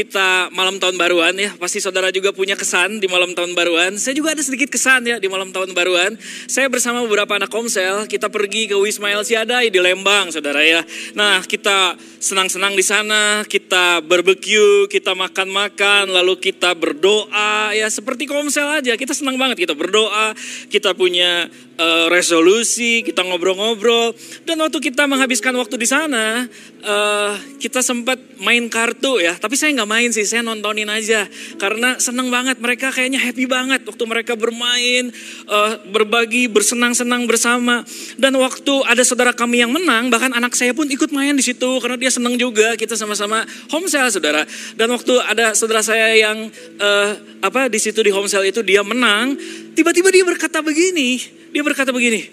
kita 0.00 0.48
malam 0.56 0.80
tahun 0.80 0.96
baruan 0.96 1.36
ya. 1.36 1.52
Pasti 1.60 1.76
saudara 1.76 2.08
juga 2.08 2.32
punya 2.32 2.56
kesan 2.56 3.04
di 3.04 3.04
malam 3.04 3.36
tahun 3.36 3.52
baruan. 3.52 4.00
Saya 4.00 4.16
juga 4.16 4.32
ada 4.32 4.40
sedikit 4.40 4.72
kesan 4.72 5.04
ya 5.04 5.20
di 5.20 5.28
malam 5.28 5.52
tahun 5.52 5.76
baruan. 5.76 6.16
Saya 6.48 6.72
bersama 6.72 7.04
beberapa 7.04 7.36
anak 7.36 7.52
komsel, 7.52 8.08
kita 8.08 8.32
pergi 8.32 8.72
ke 8.72 8.76
Wisma 8.80 9.12
El 9.12 9.28
Siadai 9.28 9.68
di 9.68 9.76
Lembang, 9.76 10.32
saudara 10.32 10.64
ya. 10.64 10.80
Nah, 11.12 11.44
kita 11.44 12.00
senang-senang 12.16 12.72
di 12.72 12.80
sana, 12.80 13.44
kita 13.44 14.00
barbecue, 14.00 14.88
kita 14.88 15.12
makan-makan, 15.12 16.08
lalu 16.08 16.40
kita 16.40 16.72
berdoa 16.72 17.76
ya 17.76 17.92
seperti 17.92 18.24
komsel 18.24 18.80
aja. 18.80 18.96
Kita 18.96 19.12
senang 19.12 19.36
banget 19.36 19.68
kita 19.68 19.76
berdoa, 19.76 20.32
kita 20.72 20.96
punya 20.96 21.44
uh, 21.76 22.06
resolusi, 22.08 23.04
kita 23.04 23.20
ngobrol-ngobrol. 23.26 24.16
Dan 24.48 24.64
waktu 24.64 24.80
kita 24.80 25.04
menghabiskan 25.04 25.52
waktu 25.60 25.76
di 25.76 25.88
sana, 25.88 26.48
uh, 26.84 27.32
kita 27.60 27.84
sempat 27.84 28.16
main 28.40 28.68
kartu 28.72 29.20
ya. 29.20 29.36
Tapi 29.36 29.58
saya 29.58 29.76
nggak 29.76 29.89
main 29.90 30.14
sih, 30.14 30.22
saya 30.22 30.46
nontonin 30.46 30.86
aja. 30.86 31.26
Karena 31.58 31.98
senang 31.98 32.30
banget, 32.30 32.62
mereka 32.62 32.94
kayaknya 32.94 33.18
happy 33.18 33.50
banget 33.50 33.82
waktu 33.82 34.04
mereka 34.06 34.38
bermain, 34.38 35.10
uh, 35.50 35.82
berbagi, 35.90 36.46
bersenang-senang 36.46 37.26
bersama. 37.26 37.82
Dan 38.14 38.38
waktu 38.38 38.86
ada 38.86 39.02
saudara 39.02 39.34
kami 39.34 39.66
yang 39.66 39.74
menang, 39.74 40.06
bahkan 40.06 40.30
anak 40.30 40.54
saya 40.54 40.70
pun 40.70 40.86
ikut 40.86 41.10
main 41.10 41.34
di 41.34 41.42
situ 41.42 41.82
karena 41.82 41.98
dia 41.98 42.14
senang 42.14 42.38
juga. 42.38 42.78
Kita 42.78 42.94
sama-sama 42.94 43.42
homesel 43.74 44.06
saudara. 44.14 44.46
Dan 44.78 44.94
waktu 44.94 45.18
ada 45.26 45.58
saudara 45.58 45.82
saya 45.82 46.14
yang 46.14 46.46
uh, 46.78 47.10
apa 47.42 47.66
di 47.66 47.82
situ 47.82 47.98
di 48.06 48.14
homesel 48.14 48.46
itu 48.46 48.62
dia 48.62 48.86
menang, 48.86 49.34
tiba-tiba 49.74 50.14
dia 50.14 50.22
berkata 50.22 50.62
begini, 50.62 51.18
dia 51.50 51.66
berkata 51.66 51.90
begini, 51.90 52.30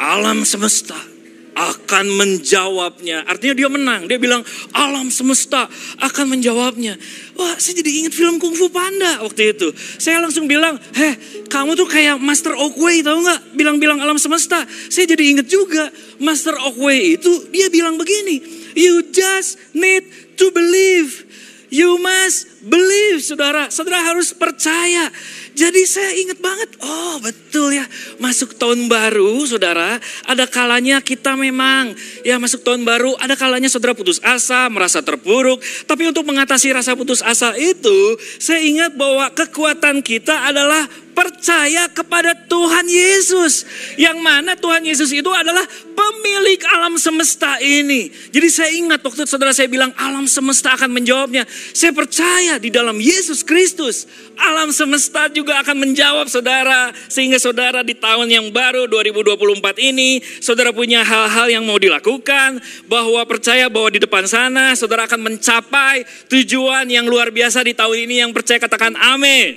alam 0.00 0.48
semesta 0.48 1.11
akan 1.52 2.04
menjawabnya. 2.16 3.28
Artinya 3.28 3.54
dia 3.56 3.68
menang. 3.68 4.08
Dia 4.08 4.16
bilang 4.16 4.40
alam 4.72 5.12
semesta 5.12 5.68
akan 6.00 6.36
menjawabnya. 6.36 6.96
Wah 7.36 7.56
saya 7.60 7.80
jadi 7.80 8.04
ingat 8.04 8.12
film 8.16 8.40
Kung 8.40 8.56
Fu 8.56 8.72
Panda 8.72 9.24
waktu 9.24 9.56
itu. 9.56 9.72
Saya 10.00 10.20
langsung 10.20 10.48
bilang, 10.48 10.80
heh 10.96 11.14
kamu 11.48 11.76
tuh 11.76 11.88
kayak 11.88 12.20
Master 12.20 12.56
Oakway 12.56 13.04
tahu 13.04 13.24
nggak? 13.24 13.40
Bilang-bilang 13.56 14.00
alam 14.00 14.16
semesta. 14.16 14.64
Saya 14.88 15.08
jadi 15.12 15.24
ingat 15.36 15.46
juga 15.48 15.88
Master 16.20 16.56
Oakway 16.56 17.16
itu 17.20 17.30
dia 17.52 17.68
bilang 17.68 18.00
begini. 18.00 18.40
You 18.72 19.08
just 19.12 19.60
need 19.76 20.36
to 20.40 20.48
believe. 20.52 21.28
You 21.72 21.96
must 21.96 22.51
believe, 22.62 23.20
saudara. 23.22 23.68
Saudara 23.68 24.00
harus 24.06 24.30
percaya. 24.32 25.10
Jadi 25.52 25.84
saya 25.84 26.16
ingat 26.16 26.40
banget, 26.40 26.80
oh 26.80 27.20
betul 27.20 27.76
ya, 27.76 27.84
masuk 28.16 28.56
tahun 28.56 28.88
baru 28.88 29.44
saudara, 29.44 30.00
ada 30.24 30.48
kalanya 30.48 31.04
kita 31.04 31.36
memang, 31.36 31.92
ya 32.24 32.40
masuk 32.40 32.64
tahun 32.64 32.88
baru, 32.88 33.12
ada 33.20 33.36
kalanya 33.36 33.68
saudara 33.68 33.92
putus 33.92 34.16
asa, 34.24 34.72
merasa 34.72 35.04
terpuruk. 35.04 35.60
Tapi 35.84 36.08
untuk 36.08 36.24
mengatasi 36.24 36.72
rasa 36.72 36.96
putus 36.96 37.20
asa 37.20 37.52
itu, 37.60 38.16
saya 38.40 38.64
ingat 38.64 38.96
bahwa 38.96 39.28
kekuatan 39.36 40.00
kita 40.00 40.48
adalah 40.48 40.88
percaya 41.12 41.86
kepada 41.92 42.32
Tuhan 42.48 42.88
Yesus. 42.88 43.68
Yang 44.00 44.18
mana 44.24 44.56
Tuhan 44.56 44.82
Yesus 44.82 45.12
itu 45.12 45.28
adalah 45.28 45.62
pemilik 45.92 46.60
alam 46.72 46.96
semesta 46.96 47.60
ini. 47.60 48.08
Jadi 48.32 48.48
saya 48.48 48.72
ingat 48.72 49.04
waktu 49.04 49.28
saudara 49.28 49.52
saya 49.52 49.68
bilang 49.68 49.92
alam 50.00 50.24
semesta 50.24 50.72
akan 50.74 50.90
menjawabnya. 50.90 51.44
Saya 51.76 51.92
percaya 51.92 52.51
di 52.58 52.72
dalam 52.72 52.98
Yesus 52.98 53.44
Kristus. 53.46 54.04
Alam 54.34 54.72
semesta 54.72 55.28
juga 55.30 55.60
akan 55.60 55.88
menjawab 55.88 56.26
saudara. 56.26 56.90
Sehingga 57.06 57.36
saudara 57.38 57.80
di 57.86 57.94
tahun 57.94 58.28
yang 58.28 58.46
baru 58.50 58.88
2024 58.88 59.78
ini. 59.78 60.18
Saudara 60.40 60.72
punya 60.72 61.04
hal-hal 61.06 61.48
yang 61.48 61.64
mau 61.64 61.78
dilakukan. 61.78 62.58
Bahwa 62.90 63.22
percaya 63.24 63.70
bahwa 63.70 63.92
di 63.92 64.00
depan 64.02 64.26
sana 64.26 64.74
saudara 64.74 65.06
akan 65.06 65.32
mencapai 65.32 66.04
tujuan 66.28 66.88
yang 66.88 67.06
luar 67.06 67.30
biasa 67.30 67.62
di 67.62 67.72
tahun 67.72 68.10
ini. 68.10 68.24
Yang 68.26 68.32
percaya 68.36 68.58
katakan 68.58 68.96
amin. 68.98 69.56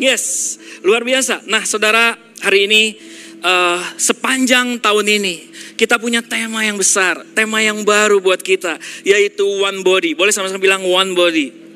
Yes, 0.00 0.56
luar 0.80 1.04
biasa. 1.04 1.44
Nah, 1.44 1.64
saudara, 1.68 2.16
hari 2.40 2.64
ini 2.64 2.82
uh, 3.44 3.80
sepanjang 4.00 4.80
tahun 4.80 5.06
ini 5.20 5.34
kita 5.76 5.96
punya 5.96 6.20
tema 6.20 6.60
yang 6.60 6.76
besar, 6.76 7.24
tema 7.32 7.64
yang 7.64 7.80
baru 7.84 8.20
buat 8.20 8.40
kita, 8.44 8.76
yaitu 9.00 9.44
one 9.44 9.80
body. 9.80 10.12
Boleh 10.12 10.32
sama-sama 10.32 10.60
bilang 10.60 10.84
one 10.84 11.16
body. 11.16 11.69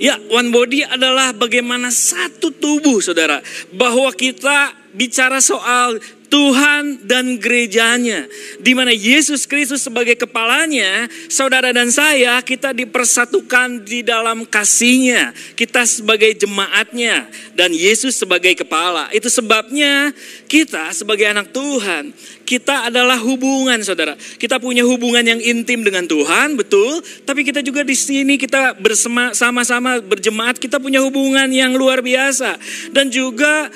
Ya, 0.00 0.16
one 0.32 0.48
body 0.48 0.80
adalah 0.88 1.36
bagaimana 1.36 1.92
satu 1.92 2.48
tubuh, 2.56 3.04
saudara. 3.04 3.44
Bahwa 3.76 4.08
kita 4.16 4.72
bicara 4.96 5.44
soal 5.44 6.00
Tuhan 6.30 7.02
dan 7.04 7.36
gerejanya. 7.42 8.30
Di 8.62 8.72
mana 8.72 8.94
Yesus 8.94 9.44
Kristus 9.50 9.82
sebagai 9.82 10.14
kepalanya, 10.14 11.10
saudara 11.26 11.74
dan 11.74 11.90
saya, 11.90 12.38
kita 12.40 12.70
dipersatukan 12.70 13.82
di 13.82 14.06
dalam 14.06 14.46
kasihnya. 14.46 15.34
Kita 15.58 15.82
sebagai 15.82 16.30
jemaatnya 16.38 17.26
dan 17.58 17.74
Yesus 17.74 18.14
sebagai 18.14 18.54
kepala. 18.54 19.10
Itu 19.10 19.26
sebabnya 19.26 20.14
kita 20.46 20.94
sebagai 20.94 21.26
anak 21.26 21.50
Tuhan, 21.50 22.14
kita 22.46 22.90
adalah 22.90 23.18
hubungan 23.18 23.82
saudara. 23.82 24.14
Kita 24.14 24.62
punya 24.62 24.86
hubungan 24.86 25.26
yang 25.26 25.42
intim 25.42 25.82
dengan 25.82 26.06
Tuhan, 26.06 26.54
betul. 26.54 27.02
Tapi 27.26 27.42
kita 27.42 27.58
juga 27.62 27.82
di 27.82 27.98
sini 27.98 28.38
kita 28.38 28.78
bersama 28.78 29.34
sama-sama 29.34 29.98
berjemaat, 29.98 30.62
kita 30.62 30.78
punya 30.78 31.02
hubungan 31.02 31.50
yang 31.50 31.74
luar 31.74 32.02
biasa. 32.02 32.54
Dan 32.94 33.10
juga 33.10 33.66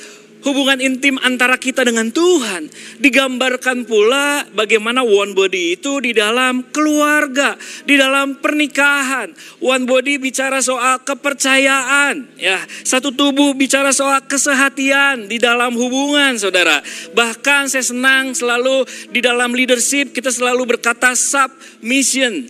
hubungan 0.44 0.78
intim 0.78 1.16
antara 1.25 1.56
kita 1.56 1.82
dengan 1.82 2.12
Tuhan. 2.12 2.69
Digambarkan 3.00 3.88
pula 3.88 4.44
bagaimana 4.53 5.00
one 5.03 5.32
body 5.32 5.81
itu 5.81 5.99
di 6.05 6.12
dalam 6.12 6.69
keluarga, 6.71 7.56
di 7.88 7.97
dalam 7.97 8.38
pernikahan. 8.38 9.32
One 9.65 9.88
body 9.88 10.21
bicara 10.21 10.60
soal 10.60 11.00
kepercayaan, 11.03 12.37
ya. 12.37 12.60
Satu 12.84 13.10
tubuh 13.10 13.56
bicara 13.56 13.91
soal 13.91 14.21
kesehatian 14.28 15.27
di 15.27 15.41
dalam 15.41 15.72
hubungan, 15.75 16.37
Saudara. 16.37 16.84
Bahkan 17.16 17.72
saya 17.72 17.82
senang 17.82 18.37
selalu 18.37 18.84
di 19.11 19.25
dalam 19.25 19.56
leadership 19.56 20.12
kita 20.12 20.28
selalu 20.28 20.76
berkata 20.76 21.16
submission 21.16 22.44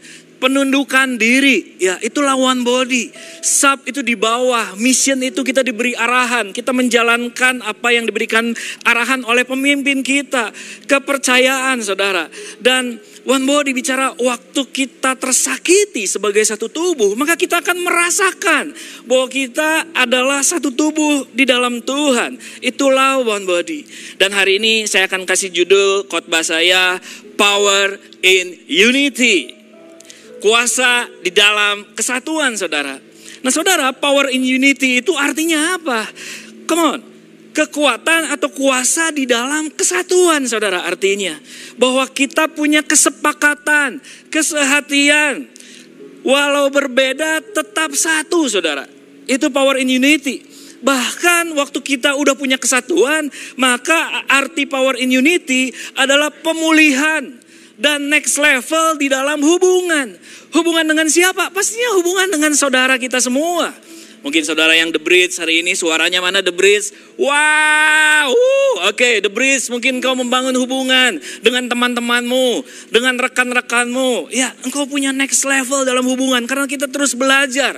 penundukan 0.44 1.16
diri, 1.16 1.81
ya 1.81 1.97
itu 2.05 2.21
lawan 2.21 2.69
body. 2.69 3.09
Sub 3.41 3.81
itu 3.88 4.05
di 4.05 4.12
bawah, 4.12 4.77
mission 4.77 5.16
itu 5.25 5.41
kita 5.41 5.65
diberi 5.65 5.97
arahan, 5.97 6.53
kita 6.53 6.77
menjalankan 6.77 7.65
apa 7.65 7.88
yang 7.97 8.05
diberikan 8.05 8.53
arahan 8.84 9.25
oleh 9.25 9.49
pemimpin 9.49 10.05
kita. 10.05 10.53
Kepercayaan 10.84 11.81
saudara. 11.81 12.28
Dan 12.60 13.00
one 13.25 13.49
body 13.49 13.72
bicara 13.72 14.12
waktu 14.21 14.62
kita 14.69 15.16
tersakiti 15.16 16.05
sebagai 16.05 16.44
satu 16.44 16.69
tubuh, 16.69 17.16
maka 17.16 17.41
kita 17.41 17.65
akan 17.65 17.81
merasakan 17.81 18.76
bahwa 19.09 19.32
kita 19.32 19.97
adalah 19.97 20.44
satu 20.44 20.76
tubuh 20.76 21.25
di 21.32 21.49
dalam 21.49 21.81
Tuhan. 21.81 22.37
Itulah 22.61 23.25
one 23.25 23.49
body. 23.49 23.81
Dan 24.21 24.37
hari 24.37 24.61
ini 24.61 24.84
saya 24.84 25.09
akan 25.09 25.25
kasih 25.25 25.49
judul 25.49 26.05
khotbah 26.05 26.44
saya 26.44 27.00
Power 27.41 27.97
in 28.21 28.61
Unity 28.69 29.63
kuasa 30.44 31.09
di 31.25 31.32
dalam 31.32 31.97
kesatuan 31.97 32.53
saudara. 32.53 33.00
Nah 33.41 33.49
saudara, 33.49 33.97
power 33.97 34.28
in 34.28 34.44
unity 34.44 35.00
itu 35.00 35.16
artinya 35.16 35.81
apa? 35.81 36.05
Come 36.69 36.84
on, 36.84 37.00
kekuatan 37.56 38.28
atau 38.28 38.53
kuasa 38.53 39.09
di 39.09 39.25
dalam 39.25 39.72
kesatuan 39.72 40.44
saudara 40.44 40.84
artinya. 40.84 41.32
Bahwa 41.81 42.05
kita 42.12 42.53
punya 42.53 42.84
kesepakatan, 42.84 44.05
kesehatian. 44.28 45.49
Walau 46.25 46.69
berbeda 46.69 47.41
tetap 47.41 47.97
satu 47.97 48.44
saudara. 48.49 48.84
Itu 49.25 49.49
power 49.49 49.81
in 49.81 49.88
unity. 49.88 50.44
Bahkan 50.84 51.56
waktu 51.56 51.81
kita 51.81 52.21
udah 52.21 52.37
punya 52.37 52.61
kesatuan, 52.61 53.32
maka 53.56 54.25
arti 54.28 54.69
power 54.69 55.00
in 55.00 55.09
unity 55.09 55.72
adalah 55.97 56.28
pemulihan 56.28 57.44
dan 57.79 58.07
next 58.11 58.39
level 58.39 58.99
di 58.99 59.11
dalam 59.11 59.43
hubungan. 59.43 60.15
Hubungan 60.55 60.87
dengan 60.87 61.09
siapa? 61.11 61.51
Pastinya 61.51 61.99
hubungan 61.99 62.29
dengan 62.31 62.53
saudara 62.55 62.95
kita 62.99 63.19
semua. 63.19 63.75
Mungkin 64.25 64.41
saudara 64.41 64.73
yang 64.73 64.88
The 64.88 64.97
Bridge 64.97 65.37
hari 65.37 65.61
ini 65.61 65.76
suaranya 65.76 66.25
mana 66.25 66.41
The 66.41 66.49
Bridge? 66.49 66.97
Wow, 67.21 68.32
oke 68.88 68.97
okay, 68.97 69.21
The 69.21 69.29
Bridge 69.29 69.69
mungkin 69.69 70.00
kau 70.00 70.17
membangun 70.17 70.56
hubungan 70.56 71.21
dengan 71.44 71.69
teman-temanmu, 71.69 72.65
dengan 72.88 73.21
rekan-rekanmu. 73.21 74.32
Ya, 74.32 74.56
engkau 74.65 74.88
punya 74.88 75.12
next 75.12 75.44
level 75.44 75.85
dalam 75.85 76.09
hubungan 76.09 76.41
karena 76.49 76.65
kita 76.65 76.88
terus 76.88 77.12
belajar 77.12 77.77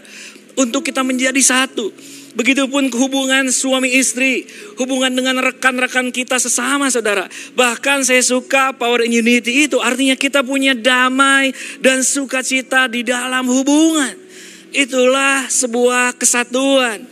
untuk 0.55 0.87
kita 0.87 1.03
menjadi 1.03 1.43
satu. 1.43 1.91
Begitupun 2.37 2.93
hubungan 2.93 3.49
suami 3.49 3.97
istri, 3.97 4.45
hubungan 4.77 5.09
dengan 5.09 5.41
rekan-rekan 5.41 6.13
kita 6.13 6.37
sesama 6.37 6.93
saudara. 6.93 7.25
Bahkan 7.57 8.05
saya 8.05 8.21
suka 8.21 8.77
power 8.77 9.09
in 9.09 9.25
unity 9.25 9.65
itu 9.65 9.81
artinya 9.81 10.13
kita 10.13 10.45
punya 10.45 10.77
damai 10.77 11.57
dan 11.81 12.05
sukacita 12.05 12.93
di 12.93 13.01
dalam 13.09 13.49
hubungan. 13.49 14.13
Itulah 14.69 15.49
sebuah 15.49 16.13
kesatuan. 16.21 17.09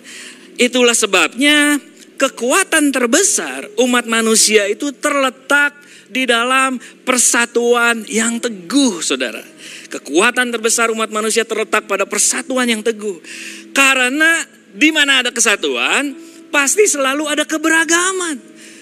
Itulah 0.61 0.93
sebabnya 0.93 1.81
kekuatan 2.21 2.93
terbesar 2.93 3.65
umat 3.81 4.05
manusia 4.05 4.69
itu 4.69 4.93
terletak 4.93 5.73
di 6.13 6.29
dalam 6.29 6.77
persatuan 7.03 8.05
yang 8.07 8.37
teguh, 8.39 9.01
saudara. 9.01 9.41
Kekuatan 9.89 10.53
terbesar 10.53 10.93
umat 10.93 11.09
manusia 11.09 11.49
terletak 11.49 11.89
pada 11.89 12.05
persatuan 12.05 12.69
yang 12.69 12.85
teguh. 12.85 13.19
Karena 13.75 14.45
di 14.75 14.91
mana 14.91 15.23
ada 15.23 15.31
kesatuan, 15.31 16.13
pasti 16.51 16.85
selalu 16.91 17.31
ada 17.31 17.47
keberagaman. 17.47 18.37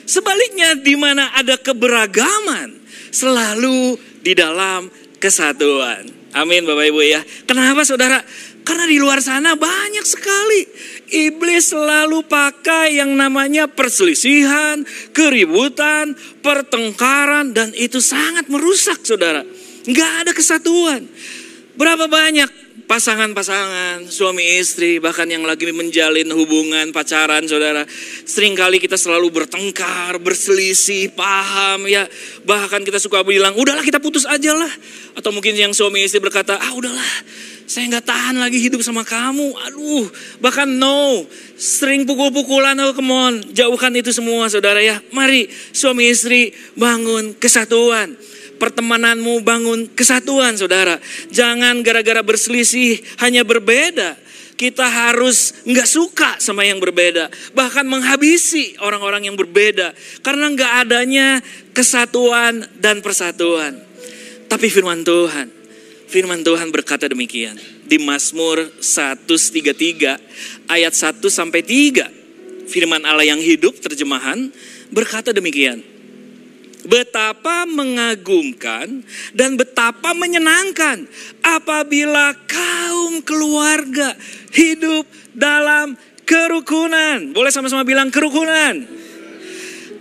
Sebaliknya 0.08 0.74
di 0.74 0.96
mana 0.98 1.30
ada 1.36 1.60
keberagaman, 1.60 2.74
selalu 3.12 4.00
di 4.24 4.32
dalam 4.32 4.88
kesatuan. 5.20 6.08
Amin 6.32 6.64
Bapak 6.64 6.88
Ibu 6.88 7.00
ya. 7.04 7.20
Kenapa 7.44 7.84
saudara? 7.84 8.18
Karena 8.64 8.88
di 8.88 8.96
luar 8.96 9.20
sana 9.20 9.52
banyak 9.52 10.06
sekali. 10.06 10.64
Iblis 11.12 11.76
selalu 11.76 12.24
pakai 12.24 12.96
yang 12.96 13.12
namanya 13.12 13.68
perselisihan, 13.68 14.80
keributan, 15.12 16.16
pertengkaran. 16.40 17.52
Dan 17.52 17.76
itu 17.76 18.00
sangat 18.00 18.48
merusak 18.48 19.04
saudara. 19.04 19.44
Nggak 19.84 20.12
ada 20.24 20.32
kesatuan. 20.32 21.04
Berapa 21.76 22.08
banyak 22.08 22.71
pasangan-pasangan, 22.92 24.04
suami 24.12 24.60
istri, 24.60 25.00
bahkan 25.00 25.24
yang 25.24 25.48
lagi 25.48 25.64
menjalin 25.72 26.28
hubungan 26.36 26.92
pacaran, 26.92 27.40
saudara. 27.48 27.88
Seringkali 28.28 28.76
kita 28.76 29.00
selalu 29.00 29.32
bertengkar, 29.32 30.20
berselisih, 30.20 31.08
paham, 31.16 31.88
ya. 31.88 32.04
Bahkan 32.44 32.84
kita 32.84 33.00
suka 33.00 33.24
bilang, 33.24 33.56
udahlah 33.56 33.80
kita 33.80 33.96
putus 33.96 34.28
aja 34.28 34.52
lah. 34.52 34.68
Atau 35.16 35.32
mungkin 35.32 35.56
yang 35.56 35.72
suami 35.72 36.04
istri 36.04 36.20
berkata, 36.20 36.60
ah 36.60 36.76
udahlah, 36.76 37.12
saya 37.64 37.88
nggak 37.96 38.04
tahan 38.04 38.36
lagi 38.36 38.60
hidup 38.60 38.84
sama 38.84 39.08
kamu. 39.08 39.56
Aduh, 39.72 40.12
bahkan 40.44 40.68
no, 40.68 41.24
sering 41.56 42.04
pukul-pukulan, 42.04 42.76
oh 42.84 42.92
come 42.92 43.08
on. 43.08 43.34
Jauhkan 43.56 43.96
itu 43.96 44.12
semua, 44.12 44.52
saudara 44.52 44.84
ya. 44.84 45.00
Mari 45.16 45.48
suami 45.72 46.12
istri 46.12 46.52
bangun 46.76 47.40
kesatuan 47.40 48.20
pertemananmu 48.62 49.42
bangun 49.42 49.90
kesatuan 49.90 50.54
saudara. 50.54 51.02
Jangan 51.34 51.82
gara-gara 51.82 52.22
berselisih 52.22 53.02
hanya 53.18 53.42
berbeda. 53.42 54.14
Kita 54.54 54.86
harus 54.86 55.66
nggak 55.66 55.88
suka 55.90 56.30
sama 56.38 56.62
yang 56.62 56.78
berbeda. 56.78 57.26
Bahkan 57.58 57.82
menghabisi 57.82 58.78
orang-orang 58.78 59.26
yang 59.26 59.34
berbeda. 59.34 59.90
Karena 60.22 60.46
nggak 60.54 60.72
adanya 60.86 61.42
kesatuan 61.74 62.62
dan 62.78 63.02
persatuan. 63.02 63.74
Tapi 64.46 64.70
firman 64.70 65.02
Tuhan, 65.02 65.50
firman 66.06 66.46
Tuhan 66.46 66.70
berkata 66.70 67.10
demikian. 67.10 67.58
Di 67.82 67.98
Mazmur 67.98 68.62
133 68.78 70.70
ayat 70.70 70.94
1 70.94 71.18
sampai 71.26 71.66
3. 71.66 72.70
Firman 72.70 73.02
Allah 73.02 73.26
yang 73.26 73.42
hidup 73.42 73.82
terjemahan 73.82 74.54
berkata 74.94 75.34
demikian. 75.34 75.91
Betapa 76.82 77.64
mengagumkan 77.68 79.06
dan 79.32 79.54
betapa 79.54 80.14
menyenangkan 80.18 81.06
apabila 81.42 82.34
kaum 82.46 83.22
keluarga 83.22 84.18
hidup 84.50 85.06
dalam 85.30 85.94
kerukunan. 86.26 87.30
Boleh 87.30 87.52
sama-sama 87.54 87.86
bilang 87.86 88.10
kerukunan. 88.10 89.02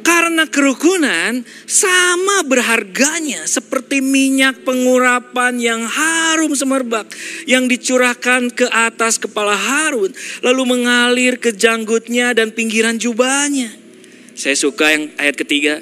Karena 0.01 0.49
kerukunan 0.49 1.45
sama 1.69 2.41
berharganya 2.41 3.45
seperti 3.45 4.01
minyak 4.01 4.65
pengurapan 4.65 5.61
yang 5.61 5.85
harum 5.85 6.57
semerbak 6.57 7.05
yang 7.45 7.69
dicurahkan 7.69 8.49
ke 8.49 8.65
atas 8.65 9.21
kepala 9.21 9.53
Harun 9.53 10.09
lalu 10.41 10.63
mengalir 10.65 11.37
ke 11.37 11.53
janggutnya 11.53 12.33
dan 12.33 12.49
pinggiran 12.49 12.97
jubahnya. 12.97 13.69
Saya 14.33 14.57
suka 14.57 14.89
yang 14.89 15.13
ayat 15.21 15.37
ketiga 15.37 15.77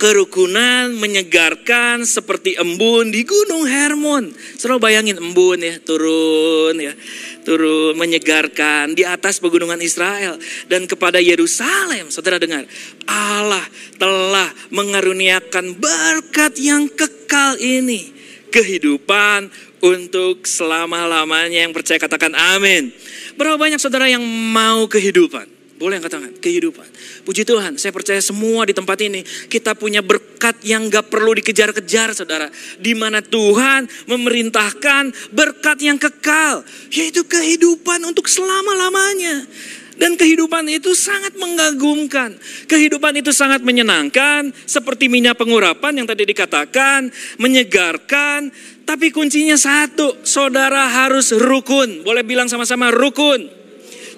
kerukunan 0.00 0.96
menyegarkan 0.96 2.08
seperti 2.08 2.56
embun 2.56 3.12
di 3.12 3.20
Gunung 3.28 3.68
Hermon. 3.68 4.32
Selalu 4.56 4.80
bayangin 4.80 5.20
embun 5.20 5.60
ya, 5.60 5.76
turun 5.84 6.72
ya, 6.80 6.96
turun 7.44 8.00
menyegarkan 8.00 8.96
di 8.96 9.04
atas 9.04 9.44
pegunungan 9.44 9.76
Israel 9.84 10.40
dan 10.72 10.88
kepada 10.88 11.20
Yerusalem. 11.20 12.08
Saudara 12.08 12.40
dengar, 12.40 12.64
Allah 13.04 13.62
telah 14.00 14.48
mengaruniakan 14.72 15.76
berkat 15.76 16.56
yang 16.56 16.88
kekal 16.88 17.60
ini, 17.60 18.08
kehidupan 18.48 19.52
untuk 19.84 20.48
selama-lamanya 20.48 21.68
yang 21.68 21.76
percaya 21.76 22.00
katakan 22.00 22.32
amin. 22.32 22.88
Berapa 23.36 23.60
banyak 23.60 23.76
saudara 23.76 24.08
yang 24.08 24.24
mau 24.24 24.88
kehidupan? 24.88 25.59
Boleh 25.80 25.96
angkat 25.96 26.12
tangan, 26.12 26.32
kehidupan. 26.44 26.84
Puji 27.24 27.48
Tuhan, 27.48 27.80
saya 27.80 27.88
percaya 27.88 28.20
semua 28.20 28.68
di 28.68 28.76
tempat 28.76 29.00
ini 29.00 29.24
kita 29.24 29.72
punya 29.72 30.04
berkat 30.04 30.60
yang 30.60 30.92
gak 30.92 31.08
perlu 31.08 31.32
dikejar-kejar 31.40 32.12
saudara. 32.12 32.52
Di 32.76 32.92
mana 32.92 33.24
Tuhan 33.24 33.88
memerintahkan 34.04 35.32
berkat 35.32 35.80
yang 35.80 35.96
kekal, 35.96 36.68
yaitu 36.92 37.24
kehidupan 37.24 38.04
untuk 38.04 38.28
selama-lamanya. 38.28 39.48
Dan 39.96 40.20
kehidupan 40.20 40.68
itu 40.68 40.92
sangat 40.92 41.36
mengagumkan. 41.40 42.36
Kehidupan 42.68 43.16
itu 43.20 43.32
sangat 43.32 43.64
menyenangkan. 43.64 44.52
Seperti 44.64 45.12
minyak 45.12 45.36
pengurapan 45.36 45.92
yang 45.92 46.08
tadi 46.08 46.24
dikatakan. 46.24 47.12
Menyegarkan. 47.36 48.48
Tapi 48.88 49.12
kuncinya 49.12 49.60
satu. 49.60 50.24
Saudara 50.24 50.88
harus 50.88 51.36
rukun. 51.36 52.00
Boleh 52.00 52.24
bilang 52.24 52.48
sama-sama 52.48 52.88
rukun. 52.88 53.44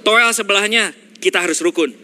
Toel 0.06 0.30
sebelahnya 0.30 1.01
kita 1.22 1.38
harus 1.38 1.62
rukun. 1.62 1.94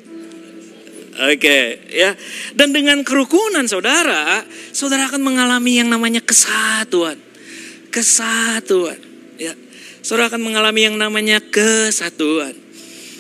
Oke, 1.19 1.35
okay, 1.35 1.65
ya. 1.91 2.15
Dan 2.55 2.71
dengan 2.71 3.03
kerukunan 3.03 3.67
saudara, 3.67 4.47
saudara 4.71 5.11
akan 5.11 5.19
mengalami 5.19 5.83
yang 5.83 5.91
namanya 5.91 6.23
kesatuan. 6.23 7.19
Kesatuan, 7.91 9.03
ya. 9.35 9.51
Saudara 9.99 10.31
akan 10.31 10.47
mengalami 10.47 10.87
yang 10.87 10.95
namanya 10.95 11.43
kesatuan. 11.43 12.68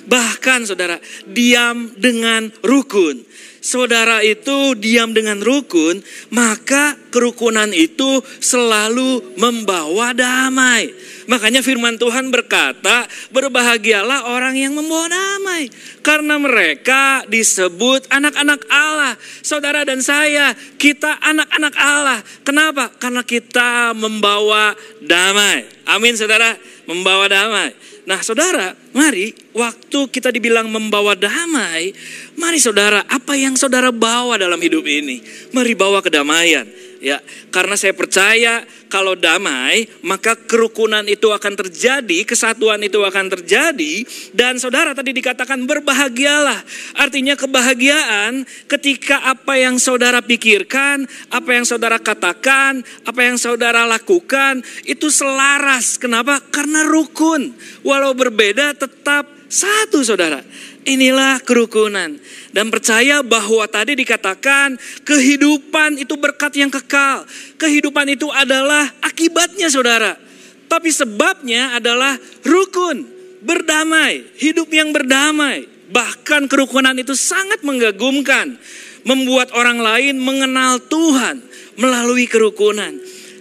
Bahkan 0.08 0.64
saudara, 0.64 0.96
diam 1.28 1.92
dengan 2.00 2.48
rukun 2.64 3.28
saudara 3.68 4.22
itu 4.24 4.72
diam 4.78 5.12
dengan 5.12 5.42
rukun, 5.42 6.00
maka 6.32 6.96
kerukunan 7.12 7.68
itu 7.74 8.22
selalu 8.40 9.36
membawa 9.36 10.16
damai. 10.16 10.88
Makanya 11.28 11.60
firman 11.60 12.00
Tuhan 12.00 12.32
berkata, 12.32 13.04
berbahagialah 13.28 14.32
orang 14.32 14.56
yang 14.56 14.72
membawa 14.72 15.12
damai. 15.12 15.68
Karena 16.00 16.40
mereka 16.40 17.28
disebut 17.28 18.08
anak-anak 18.08 18.64
Allah. 18.72 19.12
Saudara 19.44 19.84
dan 19.84 20.00
saya, 20.00 20.56
kita 20.80 21.20
anak-anak 21.20 21.74
Allah. 21.76 22.18
Kenapa? 22.48 22.88
Karena 22.96 23.20
kita 23.20 23.92
membawa 23.92 24.72
damai. 25.04 25.68
Amin 25.84 26.16
saudara, 26.16 26.56
membawa 26.88 27.28
damai. 27.28 27.76
Nah 28.08 28.24
saudara, 28.24 28.72
mari 28.96 29.36
waktu 29.52 30.08
kita 30.08 30.32
dibilang 30.32 30.72
membawa 30.72 31.12
damai, 31.12 31.92
mari 32.40 32.56
saudara, 32.56 33.04
apa 33.04 33.36
yang 33.36 33.52
saudara 33.52 33.92
bawa 33.92 34.40
dalam 34.40 34.56
hidup 34.56 34.80
ini? 34.88 35.20
Mari 35.52 35.76
bawa 35.76 36.00
kedamaian 36.00 36.64
ya. 37.00 37.18
Karena 37.48 37.74
saya 37.74 37.94
percaya 37.94 38.62
kalau 38.88 39.14
damai, 39.14 39.84
maka 40.04 40.34
kerukunan 40.34 41.04
itu 41.04 41.28
akan 41.28 41.54
terjadi, 41.54 42.24
kesatuan 42.24 42.80
itu 42.80 43.00
akan 43.04 43.26
terjadi 43.38 44.04
dan 44.32 44.56
saudara 44.56 44.96
tadi 44.96 45.12
dikatakan 45.12 45.64
berbahagialah. 45.68 46.60
Artinya 46.96 47.36
kebahagiaan 47.36 48.44
ketika 48.66 49.22
apa 49.28 49.60
yang 49.60 49.76
saudara 49.76 50.24
pikirkan, 50.24 51.04
apa 51.32 51.50
yang 51.52 51.64
saudara 51.68 52.00
katakan, 52.00 52.80
apa 53.04 53.20
yang 53.20 53.36
saudara 53.36 53.84
lakukan 53.84 54.64
itu 54.88 55.12
selaras. 55.12 56.00
Kenapa? 56.00 56.40
Karena 56.48 56.84
rukun. 56.88 57.52
Walau 57.84 58.16
berbeda 58.16 58.74
tetap 58.74 59.28
satu 59.48 60.04
saudara. 60.04 60.44
Inilah 60.88 61.44
kerukunan. 61.44 62.16
Dan 62.48 62.72
percaya 62.72 63.20
bahwa 63.20 63.68
tadi 63.68 63.92
dikatakan 63.92 64.80
kehidupan 65.04 66.00
itu 66.00 66.16
berkat 66.16 66.56
yang 66.56 66.72
kekal. 66.72 67.28
Kehidupan 67.60 68.08
itu 68.08 68.32
adalah 68.32 68.88
akibatnya 69.04 69.68
saudara. 69.68 70.16
Tapi 70.64 70.88
sebabnya 70.88 71.76
adalah 71.76 72.16
rukun, 72.40 73.04
berdamai, 73.44 74.32
hidup 74.40 74.72
yang 74.72 74.88
berdamai. 74.96 75.68
Bahkan 75.92 76.48
kerukunan 76.48 76.96
itu 76.96 77.12
sangat 77.12 77.60
mengagumkan. 77.60 78.56
Membuat 79.04 79.52
orang 79.52 79.84
lain 79.84 80.16
mengenal 80.16 80.80
Tuhan 80.88 81.44
melalui 81.76 82.24
kerukunan. 82.24 82.96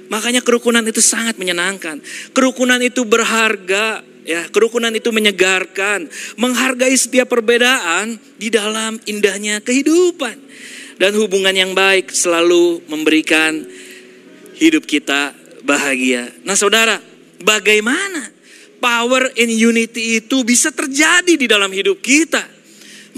Makanya 0.08 0.44
kerukunan 0.44 0.84
itu 0.84 1.00
sangat 1.00 1.36
menyenangkan. 1.39 2.00
Kerukunan 2.32 2.80
itu 2.80 3.04
berharga, 3.04 4.04
Ya, 4.28 4.44
kerukunan 4.52 4.92
itu 4.92 5.08
menyegarkan, 5.16 6.12
menghargai 6.36 6.92
setiap 7.00 7.32
perbedaan 7.32 8.20
di 8.36 8.52
dalam 8.52 9.00
indahnya 9.08 9.64
kehidupan. 9.64 10.36
Dan 11.00 11.16
hubungan 11.16 11.56
yang 11.56 11.72
baik 11.72 12.12
selalu 12.12 12.84
memberikan 12.92 13.64
hidup 14.60 14.84
kita 14.84 15.32
bahagia. 15.64 16.28
Nah, 16.44 16.60
Saudara, 16.60 17.00
bagaimana 17.40 18.28
power 18.84 19.32
in 19.40 19.48
unity 19.48 20.20
itu 20.20 20.44
bisa 20.44 20.76
terjadi 20.76 21.40
di 21.40 21.48
dalam 21.48 21.72
hidup 21.72 22.04
kita? 22.04 22.58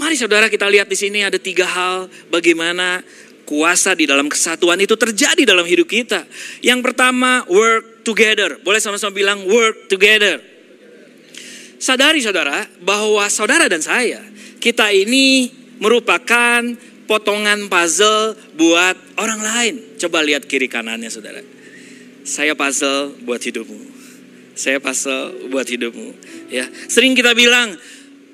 Mari 0.00 0.16
saudara 0.16 0.48
kita 0.48 0.64
lihat 0.64 0.88
di 0.88 0.96
sini 0.96 1.20
ada 1.20 1.36
tiga 1.36 1.68
hal 1.68 2.08
bagaimana 2.32 3.04
kuasa 3.44 3.92
di 3.92 4.08
dalam 4.08 4.32
kesatuan 4.32 4.80
itu 4.80 4.96
terjadi 4.96 5.44
dalam 5.44 5.68
hidup 5.68 5.84
kita. 5.84 6.24
Yang 6.64 6.80
pertama, 6.88 7.44
work 7.52 8.00
together. 8.00 8.56
Boleh 8.64 8.80
sama-sama 8.80 9.12
bilang 9.12 9.44
work 9.44 9.92
together. 9.92 10.40
Sadari 11.80 12.20
saudara 12.20 12.68
bahwa 12.84 13.24
saudara 13.32 13.64
dan 13.64 13.80
saya, 13.80 14.20
kita 14.60 14.92
ini 14.92 15.48
merupakan 15.80 16.60
potongan 17.08 17.72
puzzle 17.72 18.36
buat 18.52 19.16
orang 19.16 19.40
lain. 19.40 19.74
Coba 19.96 20.20
lihat 20.20 20.44
kiri 20.44 20.68
kanannya 20.68 21.08
saudara. 21.08 21.40
Saya 22.20 22.52
puzzle 22.52 23.16
buat 23.24 23.40
hidupmu. 23.40 23.80
Saya 24.52 24.76
puzzle 24.76 25.48
buat 25.48 25.64
hidupmu. 25.64 26.08
Ya, 26.52 26.68
sering 26.92 27.16
kita 27.16 27.32
bilang, 27.32 27.72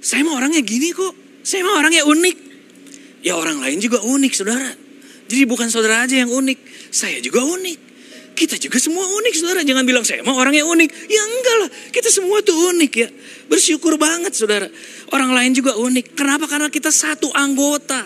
saya 0.02 0.26
mau 0.26 0.34
orangnya 0.34 0.66
gini 0.66 0.90
kok. 0.90 1.14
Saya 1.46 1.62
mah 1.62 1.78
orangnya 1.78 2.02
unik. 2.02 2.36
Ya 3.22 3.38
orang 3.38 3.62
lain 3.62 3.78
juga 3.78 4.02
unik 4.02 4.32
saudara. 4.34 4.74
Jadi 5.30 5.42
bukan 5.46 5.70
saudara 5.70 6.02
aja 6.02 6.18
yang 6.18 6.34
unik. 6.34 6.90
Saya 6.90 7.22
juga 7.22 7.46
unik. 7.46 7.85
Kita 8.36 8.60
juga 8.60 8.76
semua 8.76 9.08
unik 9.08 9.34
saudara. 9.34 9.64
Jangan 9.64 9.84
bilang 9.88 10.04
saya 10.04 10.20
mah 10.20 10.36
orangnya 10.36 10.68
unik. 10.68 10.90
Ya 11.08 11.22
enggak 11.24 11.56
lah. 11.64 11.70
Kita 11.88 12.12
semua 12.12 12.44
tuh 12.44 12.52
unik 12.76 12.92
ya. 12.92 13.08
Bersyukur 13.48 13.96
banget 13.96 14.36
saudara. 14.36 14.68
Orang 15.16 15.32
lain 15.32 15.56
juga 15.56 15.72
unik. 15.80 16.12
Kenapa? 16.12 16.44
Karena 16.44 16.68
kita 16.68 16.92
satu 16.92 17.32
anggota. 17.32 18.04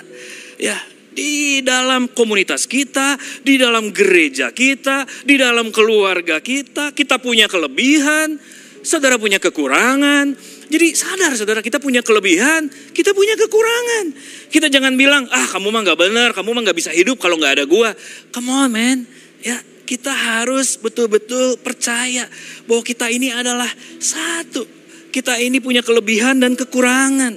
Ya 0.54 0.78
di 1.10 1.60
dalam 1.66 2.06
komunitas 2.14 2.70
kita, 2.70 3.18
di 3.42 3.58
dalam 3.58 3.90
gereja 3.90 4.54
kita, 4.54 5.04
di 5.26 5.34
dalam 5.34 5.74
keluarga 5.74 6.38
kita, 6.38 6.94
kita 6.94 7.18
punya 7.18 7.50
kelebihan, 7.50 8.38
saudara 8.80 9.18
punya 9.18 9.42
kekurangan, 9.42 10.32
jadi 10.70 10.86
sadar 10.94 11.34
saudara 11.34 11.60
kita 11.60 11.82
punya 11.82 12.00
kelebihan, 12.00 12.70
kita 12.94 13.10
punya 13.10 13.34
kekurangan. 13.34 14.14
Kita 14.48 14.70
jangan 14.70 14.94
bilang, 14.94 15.26
ah 15.28 15.46
kamu 15.50 15.68
mah 15.74 15.82
gak 15.82 15.98
benar, 15.98 16.28
kamu 16.30 16.54
mah 16.54 16.62
gak 16.70 16.78
bisa 16.78 16.90
hidup 16.94 17.18
kalau 17.18 17.36
gak 17.42 17.58
ada 17.58 17.64
gua. 17.66 17.90
Come 18.30 18.48
on 18.54 18.70
man, 18.70 18.98
ya 19.42 19.58
kita 19.90 20.14
harus 20.14 20.78
betul-betul 20.78 21.58
percaya 21.58 22.30
bahwa 22.70 22.86
kita 22.86 23.10
ini 23.10 23.34
adalah 23.34 23.66
satu. 23.98 24.62
Kita 25.10 25.34
ini 25.42 25.58
punya 25.58 25.82
kelebihan 25.82 26.38
dan 26.38 26.54
kekurangan. 26.54 27.34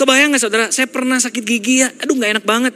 Kebayang 0.00 0.32
gak 0.32 0.40
saudara, 0.40 0.72
saya 0.72 0.88
pernah 0.88 1.20
sakit 1.20 1.44
gigi 1.44 1.84
ya, 1.84 1.92
aduh 2.00 2.16
gak 2.16 2.40
enak 2.40 2.46
banget. 2.48 2.72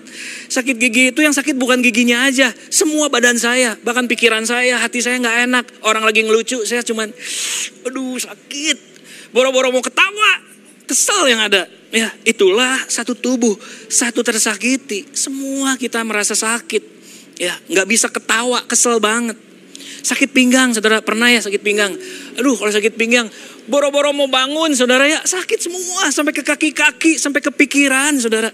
Sakit 0.53 0.77
gigi 0.77 1.17
itu 1.17 1.25
yang 1.25 1.33
sakit 1.33 1.57
bukan 1.57 1.81
giginya 1.81 2.29
aja, 2.29 2.53
semua 2.69 3.09
badan 3.09 3.41
saya, 3.41 3.73
bahkan 3.81 4.05
pikiran 4.05 4.45
saya, 4.45 4.77
hati 4.77 5.01
saya 5.01 5.17
gak 5.17 5.49
enak. 5.49 5.65
Orang 5.89 6.05
lagi 6.05 6.21
ngelucu, 6.21 6.61
saya 6.69 6.85
cuman, 6.85 7.09
aduh 7.89 8.21
sakit 8.21 8.77
boro-boro 9.33 9.75
mau 9.75 9.81
ketawa, 9.81 10.33
kesel 10.87 11.27
yang 11.27 11.41
ada. 11.41 11.65
Ya, 11.91 12.13
itulah 12.29 12.79
satu 12.87 13.17
tubuh, 13.17 13.59
satu 13.89 14.23
tersakiti. 14.23 15.11
Semua 15.17 15.75
kita 15.75 16.05
merasa 16.07 16.37
sakit. 16.39 16.94
Ya, 17.39 17.55
nggak 17.67 17.87
bisa 17.91 18.07
ketawa, 18.11 18.63
kesel 18.67 19.03
banget. 19.03 19.35
Sakit 20.05 20.37
pinggang, 20.37 20.71
saudara 20.77 21.01
pernah 21.01 21.33
ya 21.33 21.41
sakit 21.41 21.65
pinggang. 21.65 21.91
Aduh, 22.37 22.55
kalau 22.61 22.71
sakit 22.71 22.95
pinggang, 22.95 23.27
boro-boro 23.67 24.13
mau 24.13 24.29
bangun, 24.29 24.77
saudara 24.77 25.09
ya 25.09 25.25
sakit 25.25 25.59
semua 25.59 26.13
sampai 26.13 26.37
ke 26.37 26.45
kaki-kaki, 26.45 27.17
sampai 27.17 27.41
ke 27.41 27.49
pikiran, 27.49 28.13
saudara. 28.21 28.53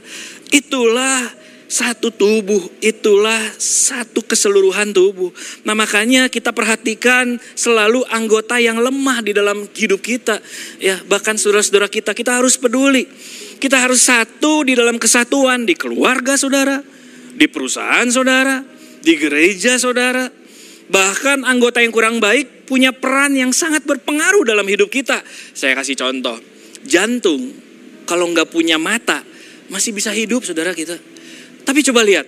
Itulah 0.54 1.40
satu 1.70 2.10
tubuh, 2.10 2.58
itulah 2.82 3.38
satu 3.58 4.26
keseluruhan 4.26 4.90
tubuh. 4.90 5.30
Nah 5.62 5.78
makanya 5.78 6.26
kita 6.26 6.50
perhatikan 6.50 7.38
selalu 7.54 8.02
anggota 8.10 8.58
yang 8.58 8.82
lemah 8.82 9.22
di 9.22 9.30
dalam 9.30 9.70
hidup 9.70 10.02
kita. 10.02 10.42
Ya 10.82 10.98
bahkan 11.06 11.38
saudara-saudara 11.38 11.86
kita, 11.86 12.10
kita 12.10 12.42
harus 12.42 12.58
peduli. 12.58 13.06
Kita 13.62 13.78
harus 13.78 14.02
satu 14.02 14.66
di 14.66 14.74
dalam 14.74 14.98
kesatuan 14.98 15.62
di 15.62 15.78
keluarga 15.78 16.34
saudara, 16.34 16.82
di 17.40 17.48
perusahaan 17.48 18.04
saudara, 18.12 18.60
di 19.00 19.16
gereja 19.16 19.80
saudara. 19.80 20.28
Bahkan 20.90 21.48
anggota 21.48 21.80
yang 21.80 21.94
kurang 21.94 22.20
baik 22.20 22.68
punya 22.68 22.92
peran 22.92 23.32
yang 23.32 23.56
sangat 23.56 23.88
berpengaruh 23.88 24.44
dalam 24.44 24.68
hidup 24.68 24.92
kita. 24.92 25.24
Saya 25.56 25.72
kasih 25.72 25.96
contoh, 25.96 26.36
jantung 26.84 27.56
kalau 28.04 28.28
nggak 28.28 28.52
punya 28.52 28.76
mata 28.76 29.24
masih 29.72 29.94
bisa 29.94 30.10
hidup 30.10 30.42
saudara 30.42 30.74
kita 30.74 30.98
tapi 31.64 31.86
coba 31.86 32.02
lihat, 32.02 32.26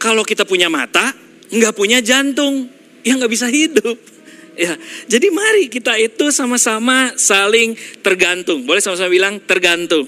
kalau 0.00 0.24
kita 0.24 0.48
punya 0.48 0.72
mata, 0.72 1.12
nggak 1.52 1.74
punya 1.76 2.00
jantung, 2.00 2.64
ya 3.04 3.12
nggak 3.18 3.32
bisa 3.32 3.48
hidup. 3.48 3.98
Ya, 4.54 4.70
jadi 5.10 5.34
mari 5.34 5.66
kita 5.66 5.98
itu 5.98 6.30
sama-sama 6.30 7.10
saling 7.18 7.74
tergantung. 8.06 8.62
Boleh 8.62 8.78
sama-sama 8.78 9.10
bilang 9.10 9.42
tergantung. 9.42 10.06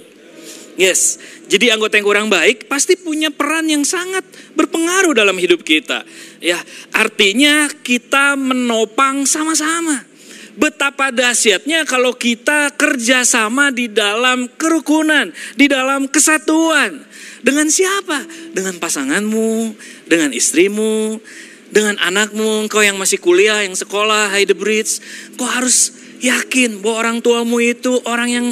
Yes, 0.78 1.18
jadi 1.46 1.78
anggota 1.78 1.94
yang 1.98 2.06
kurang 2.06 2.28
baik 2.28 2.66
pasti 2.66 2.98
punya 2.98 3.30
peran 3.30 3.70
yang 3.70 3.86
sangat 3.86 4.26
berpengaruh 4.58 5.14
dalam 5.14 5.38
hidup 5.38 5.62
kita. 5.62 6.02
Ya, 6.42 6.58
artinya 6.90 7.70
kita 7.70 8.34
menopang 8.34 9.22
sama-sama. 9.30 10.02
Betapa 10.56 11.12
dahsyatnya 11.12 11.84
kalau 11.84 12.16
kita 12.16 12.74
kerjasama 12.74 13.70
di 13.70 13.92
dalam 13.92 14.48
kerukunan, 14.58 15.30
di 15.54 15.68
dalam 15.70 16.08
kesatuan. 16.10 17.04
Dengan 17.44 17.70
siapa? 17.70 18.26
Dengan 18.50 18.80
pasanganmu, 18.80 19.76
dengan 20.08 20.34
istrimu, 20.34 21.20
dengan 21.70 22.00
anakmu, 22.00 22.66
kau 22.72 22.82
yang 22.82 22.98
masih 22.98 23.20
kuliah, 23.20 23.62
yang 23.62 23.76
sekolah, 23.76 24.32
high 24.32 24.48
the 24.48 24.56
bridge. 24.56 24.98
Kau 25.38 25.46
harus 25.46 25.94
yakin 26.24 26.80
bahwa 26.82 27.06
orang 27.06 27.16
tuamu 27.20 27.60
itu 27.62 28.00
orang 28.08 28.28
yang 28.32 28.46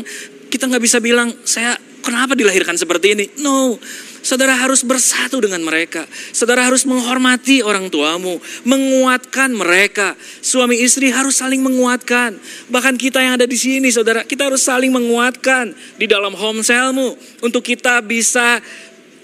kita 0.52 0.68
nggak 0.70 0.84
bisa 0.84 1.00
bilang, 1.00 1.32
saya 1.42 1.74
kenapa 2.04 2.36
dilahirkan 2.36 2.76
seperti 2.76 3.16
ini? 3.16 3.24
No, 3.40 3.80
saudara 4.20 4.52
harus 4.52 4.84
bersatu 4.84 5.40
dengan 5.40 5.64
mereka. 5.64 6.04
Saudara 6.36 6.68
harus 6.68 6.84
menghormati 6.84 7.64
orang 7.64 7.88
tuamu, 7.88 8.36
menguatkan 8.68 9.56
mereka. 9.56 10.12
Suami 10.44 10.84
istri 10.84 11.08
harus 11.08 11.40
saling 11.40 11.64
menguatkan. 11.64 12.36
Bahkan 12.68 13.00
kita 13.00 13.24
yang 13.24 13.40
ada 13.40 13.48
di 13.48 13.56
sini, 13.56 13.88
saudara, 13.88 14.22
kita 14.22 14.52
harus 14.52 14.60
saling 14.60 14.92
menguatkan 14.92 15.72
di 15.96 16.04
dalam 16.04 16.36
home 16.36 16.60
cellmu 16.60 17.16
untuk 17.40 17.64
kita 17.64 18.04
bisa 18.04 18.60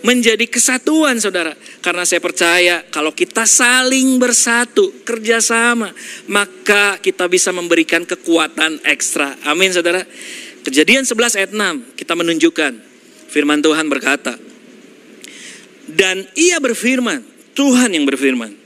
menjadi 0.00 0.48
kesatuan 0.48 1.20
saudara. 1.20 1.52
Karena 1.84 2.04
saya 2.08 2.20
percaya 2.20 2.84
kalau 2.88 3.12
kita 3.12 3.44
saling 3.44 4.16
bersatu, 4.16 5.04
kerjasama, 5.04 5.92
maka 6.28 6.96
kita 7.00 7.28
bisa 7.28 7.52
memberikan 7.52 8.04
kekuatan 8.08 8.80
ekstra. 8.84 9.36
Amin 9.48 9.72
saudara. 9.72 10.04
Kejadian 10.60 11.08
11 11.08 11.40
ayat 11.40 11.50
6 11.56 11.96
kita 11.96 12.12
menunjukkan 12.12 12.72
firman 13.30 13.64
Tuhan 13.64 13.86
berkata. 13.88 14.36
Dan 15.90 16.22
ia 16.38 16.62
berfirman, 16.62 17.24
Tuhan 17.56 17.90
yang 17.90 18.06
berfirman. 18.06 18.60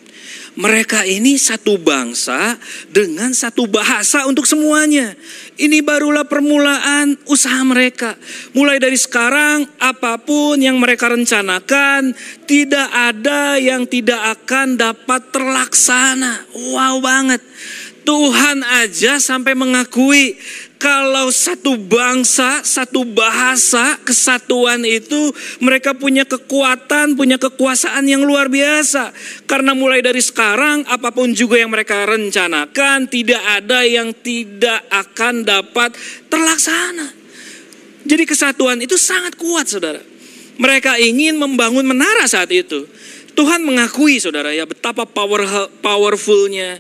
Mereka 0.55 1.03
ini 1.03 1.35
satu 1.35 1.83
bangsa 1.83 2.55
dengan 2.87 3.35
satu 3.35 3.67
bahasa 3.67 4.23
untuk 4.31 4.47
semuanya. 4.47 5.19
Ini 5.59 5.83
barulah 5.83 6.23
permulaan 6.23 7.19
usaha 7.27 7.59
mereka. 7.67 8.15
Mulai 8.55 8.79
dari 8.79 8.95
sekarang, 8.95 9.67
apa 9.83 10.15
pun 10.23 10.55
yang 10.63 10.79
mereka 10.79 11.11
rencanakan, 11.11 12.15
tidak 12.47 12.87
ada 12.87 13.59
yang 13.59 13.83
tidak 13.91 14.39
akan 14.39 14.79
dapat 14.79 15.35
terlaksana. 15.35 16.47
Wow 16.55 17.03
banget. 17.03 17.43
Tuhan 18.07 18.63
aja 18.63 19.17
sampai 19.19 19.57
mengakui 19.57 20.37
kalau 20.79 21.33
satu 21.33 21.81
bangsa, 21.81 22.61
satu 22.61 23.09
bahasa, 23.09 23.97
kesatuan 24.05 24.85
itu 24.85 25.33
mereka 25.63 25.97
punya 25.97 26.29
kekuatan, 26.29 27.17
punya 27.17 27.41
kekuasaan 27.41 28.05
yang 28.05 28.27
luar 28.27 28.53
biasa. 28.53 29.15
Karena 29.49 29.73
mulai 29.73 30.05
dari 30.05 30.21
sekarang 30.21 30.85
apa 30.85 31.15
pun 31.15 31.33
juga 31.33 31.57
yang 31.57 31.73
mereka 31.73 32.05
rencanakan 32.05 33.09
tidak 33.09 33.41
ada 33.41 33.87
yang 33.87 34.13
tidak 34.21 34.85
akan 34.93 35.47
dapat 35.47 35.97
terlaksana. 36.29 37.09
Jadi 38.05 38.25
kesatuan 38.29 38.77
itu 38.85 39.01
sangat 39.01 39.41
kuat 39.41 39.65
saudara. 39.65 40.03
Mereka 40.61 41.01
ingin 41.01 41.41
membangun 41.41 41.89
menara 41.89 42.29
saat 42.29 42.53
itu. 42.53 42.85
Tuhan 43.35 43.67
mengakui 43.67 44.23
saudara 44.23 44.55
ya 44.55 44.69
betapa 44.69 45.03
power, 45.09 45.71
powerfulnya 45.83 46.79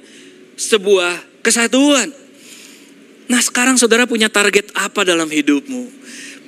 sebuah 0.54 1.42
kesatuan. 1.42 2.23
Nah 3.28 3.40
sekarang 3.40 3.80
saudara 3.80 4.04
punya 4.04 4.28
target 4.28 4.68
apa 4.76 5.04
dalam 5.04 5.28
hidupmu? 5.28 6.04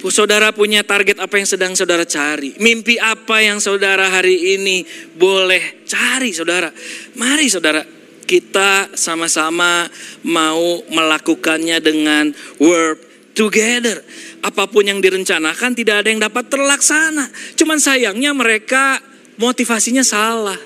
Saudara 0.06 0.54
punya 0.54 0.86
target 0.86 1.18
apa 1.18 1.34
yang 1.40 1.48
sedang 1.48 1.72
saudara 1.74 2.06
cari? 2.06 2.54
Mimpi 2.62 3.00
apa 3.00 3.42
yang 3.42 3.58
saudara 3.58 4.06
hari 4.06 4.54
ini 4.54 4.86
boleh 5.16 5.82
cari 5.88 6.30
saudara? 6.30 6.70
Mari 7.16 7.48
saudara 7.50 7.82
kita 8.26 8.92
sama-sama 8.94 9.88
mau 10.26 10.82
melakukannya 10.90 11.78
dengan 11.80 12.30
work 12.60 13.32
together. 13.32 14.02
Apa 14.42 14.68
pun 14.70 14.86
yang 14.86 14.98
direncanakan 14.98 15.74
tidak 15.74 16.04
ada 16.04 16.08
yang 16.12 16.22
dapat 16.22 16.50
terlaksana. 16.50 17.26
Cuman 17.58 17.78
sayangnya 17.82 18.30
mereka 18.36 19.00
motivasinya 19.40 20.02
salah. 20.02 20.58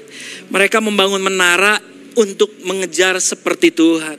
Mereka 0.51 0.83
membangun 0.83 1.23
menara 1.23 1.79
untuk 2.19 2.51
mengejar 2.67 3.17
seperti 3.23 3.71
Tuhan. 3.71 4.19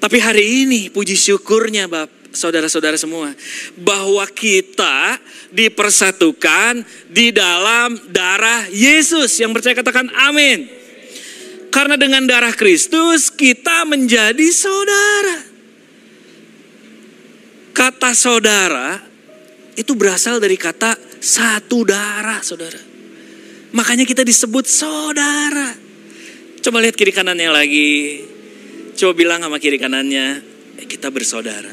Tapi 0.00 0.16
hari 0.16 0.64
ini 0.64 0.88
puji 0.88 1.12
syukurnya 1.12 1.84
Bapak, 1.84 2.32
saudara-saudara 2.32 2.96
semua, 2.96 3.36
bahwa 3.76 4.24
kita 4.32 5.20
dipersatukan 5.52 6.80
di 7.12 7.28
dalam 7.36 8.00
darah 8.08 8.64
Yesus. 8.72 9.36
Yang 9.36 9.60
percaya 9.60 9.74
katakan 9.76 10.08
amin. 10.08 10.64
Karena 11.70 11.94
dengan 12.00 12.24
darah 12.26 12.56
Kristus 12.56 13.28
kita 13.28 13.84
menjadi 13.86 14.48
saudara. 14.50 15.38
Kata 17.70 18.10
saudara 18.16 18.98
itu 19.78 19.94
berasal 19.94 20.42
dari 20.42 20.58
kata 20.58 20.96
satu 21.20 21.86
darah, 21.86 22.42
saudara. 22.42 22.80
Makanya 23.70 24.02
kita 24.02 24.26
disebut 24.26 24.66
saudara. 24.66 25.76
Coba 26.60 26.82
lihat 26.82 26.98
kiri 26.98 27.14
kanannya 27.14 27.52
lagi. 27.52 28.29
Coba 28.96 29.12
bilang 29.14 29.40
sama 29.42 29.58
kiri 29.62 29.78
kanannya, 29.78 30.42
kita 30.86 31.12
bersaudara. 31.12 31.72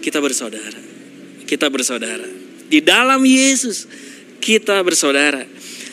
Kita 0.00 0.18
bersaudara. 0.22 0.80
Kita 1.44 1.66
bersaudara. 1.68 2.28
Di 2.70 2.78
dalam 2.80 3.20
Yesus 3.26 3.84
kita 4.40 4.80
bersaudara. 4.86 5.44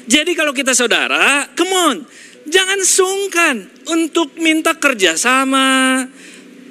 Jadi 0.08 0.32
kalau 0.38 0.56
kita 0.56 0.72
saudara, 0.72 1.52
come 1.58 1.74
on. 1.76 1.98
Jangan 2.48 2.80
sungkan 2.80 3.56
untuk 3.92 4.40
minta 4.40 4.72
kerjasama, 4.80 6.08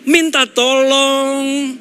minta 0.08 0.48
tolong. 0.48 1.76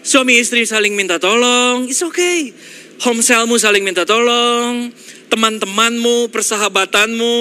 Suami 0.00 0.38
istri 0.38 0.62
saling 0.62 0.94
minta 0.94 1.18
tolong, 1.18 1.90
it's 1.90 2.00
okay. 2.00 2.54
Homestelmu 3.02 3.58
saling 3.58 3.82
minta 3.82 4.06
tolong. 4.06 4.94
Teman-temanmu, 5.26 6.30
persahabatanmu, 6.30 7.38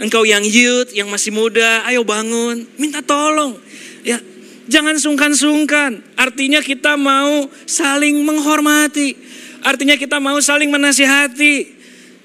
Engkau 0.00 0.24
yang 0.24 0.42
youth, 0.46 0.94
yang 0.96 1.12
masih 1.12 1.34
muda, 1.34 1.84
ayo 1.88 2.06
bangun, 2.06 2.64
minta 2.80 3.04
tolong. 3.04 3.58
Ya, 4.02 4.18
jangan 4.66 4.98
sungkan-sungkan. 4.98 6.00
Artinya 6.16 6.64
kita 6.64 6.96
mau 6.96 7.46
saling 7.66 8.22
menghormati. 8.24 9.14
Artinya 9.62 9.94
kita 9.94 10.18
mau 10.18 10.40
saling 10.42 10.72
menasihati, 10.72 11.70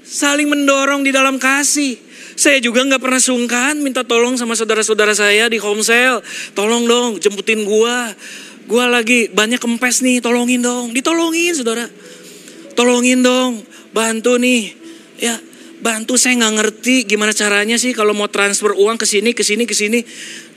saling 0.01 0.49
mendorong 0.49 1.05
di 1.05 1.13
dalam 1.13 1.37
kasih. 1.37 2.07
Saya 2.37 2.61
juga 2.61 2.85
nggak 2.85 3.01
pernah 3.01 3.17
sungkan 3.17 3.81
minta 3.81 4.05
tolong 4.05 4.37
sama 4.37 4.53
saudara-saudara 4.53 5.13
saya 5.17 5.49
di 5.49 5.57
Homesel. 5.57 6.21
Tolong 6.53 6.85
dong, 6.85 7.11
jemputin 7.17 7.65
gua. 7.65 8.13
Gua 8.69 8.85
lagi 8.85 9.25
banyak 9.33 9.57
kempes 9.57 10.05
nih, 10.05 10.21
tolongin 10.21 10.61
dong. 10.61 10.93
Ditolongin 10.93 11.57
saudara. 11.57 11.89
Tolongin 12.77 13.25
dong, 13.25 13.65
bantu 13.89 14.37
nih. 14.37 14.69
Ya, 15.17 15.33
bantu 15.79 16.17
saya 16.17 16.37
nggak 16.41 16.55
ngerti 16.61 16.95
gimana 17.05 17.31
caranya 17.31 17.77
sih 17.77 17.93
kalau 17.93 18.17
mau 18.17 18.27
transfer 18.27 18.73
uang 18.73 18.97
ke 18.97 19.05
sini 19.05 19.31
ke 19.33 19.43
sini 19.45 19.63
ke 19.63 19.75
sini. 19.75 19.99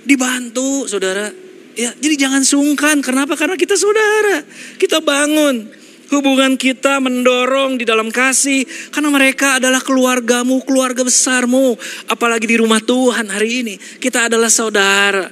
Dibantu 0.05 0.89
saudara. 0.89 1.29
Ya 1.77 1.93
jadi 1.97 2.29
jangan 2.29 2.43
sungkan. 2.43 3.05
Kenapa? 3.05 3.37
Karena 3.37 3.55
kita 3.55 3.77
saudara. 3.77 4.43
Kita 4.81 5.05
bangun. 5.05 5.81
Hubungan 6.11 6.59
kita 6.59 6.99
mendorong 6.99 7.79
di 7.79 7.87
dalam 7.87 8.11
kasih. 8.11 8.67
Karena 8.91 9.15
mereka 9.15 9.63
adalah 9.63 9.79
keluargamu 9.79 10.65
keluarga 10.67 11.07
besarmu. 11.07 11.79
Apalagi 12.11 12.51
di 12.51 12.57
rumah 12.59 12.83
Tuhan 12.83 13.31
hari 13.31 13.63
ini. 13.63 13.75
Kita 13.79 14.27
adalah 14.27 14.51
saudara. 14.51 15.31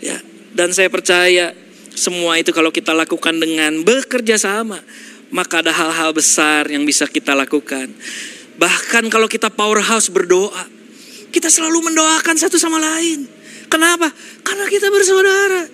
Ya 0.00 0.16
dan 0.56 0.72
saya 0.72 0.88
percaya 0.88 1.52
semua 1.92 2.40
itu 2.40 2.48
kalau 2.56 2.72
kita 2.72 2.96
lakukan 2.96 3.36
dengan 3.36 3.84
bekerja 3.84 4.40
sama 4.40 4.80
maka 5.28 5.60
ada 5.60 5.72
hal-hal 5.76 6.16
besar 6.16 6.72
yang 6.72 6.88
bisa 6.88 7.04
kita 7.04 7.36
lakukan 7.36 7.92
Bahkan 8.56 9.12
kalau 9.12 9.28
kita 9.28 9.52
powerhouse 9.52 10.08
berdoa, 10.08 10.64
kita 11.28 11.52
selalu 11.52 11.92
mendoakan 11.92 12.36
satu 12.40 12.56
sama 12.56 12.80
lain. 12.80 13.28
Kenapa? 13.68 14.08
Karena 14.40 14.64
kita 14.70 14.88
bersaudara. 14.88 15.68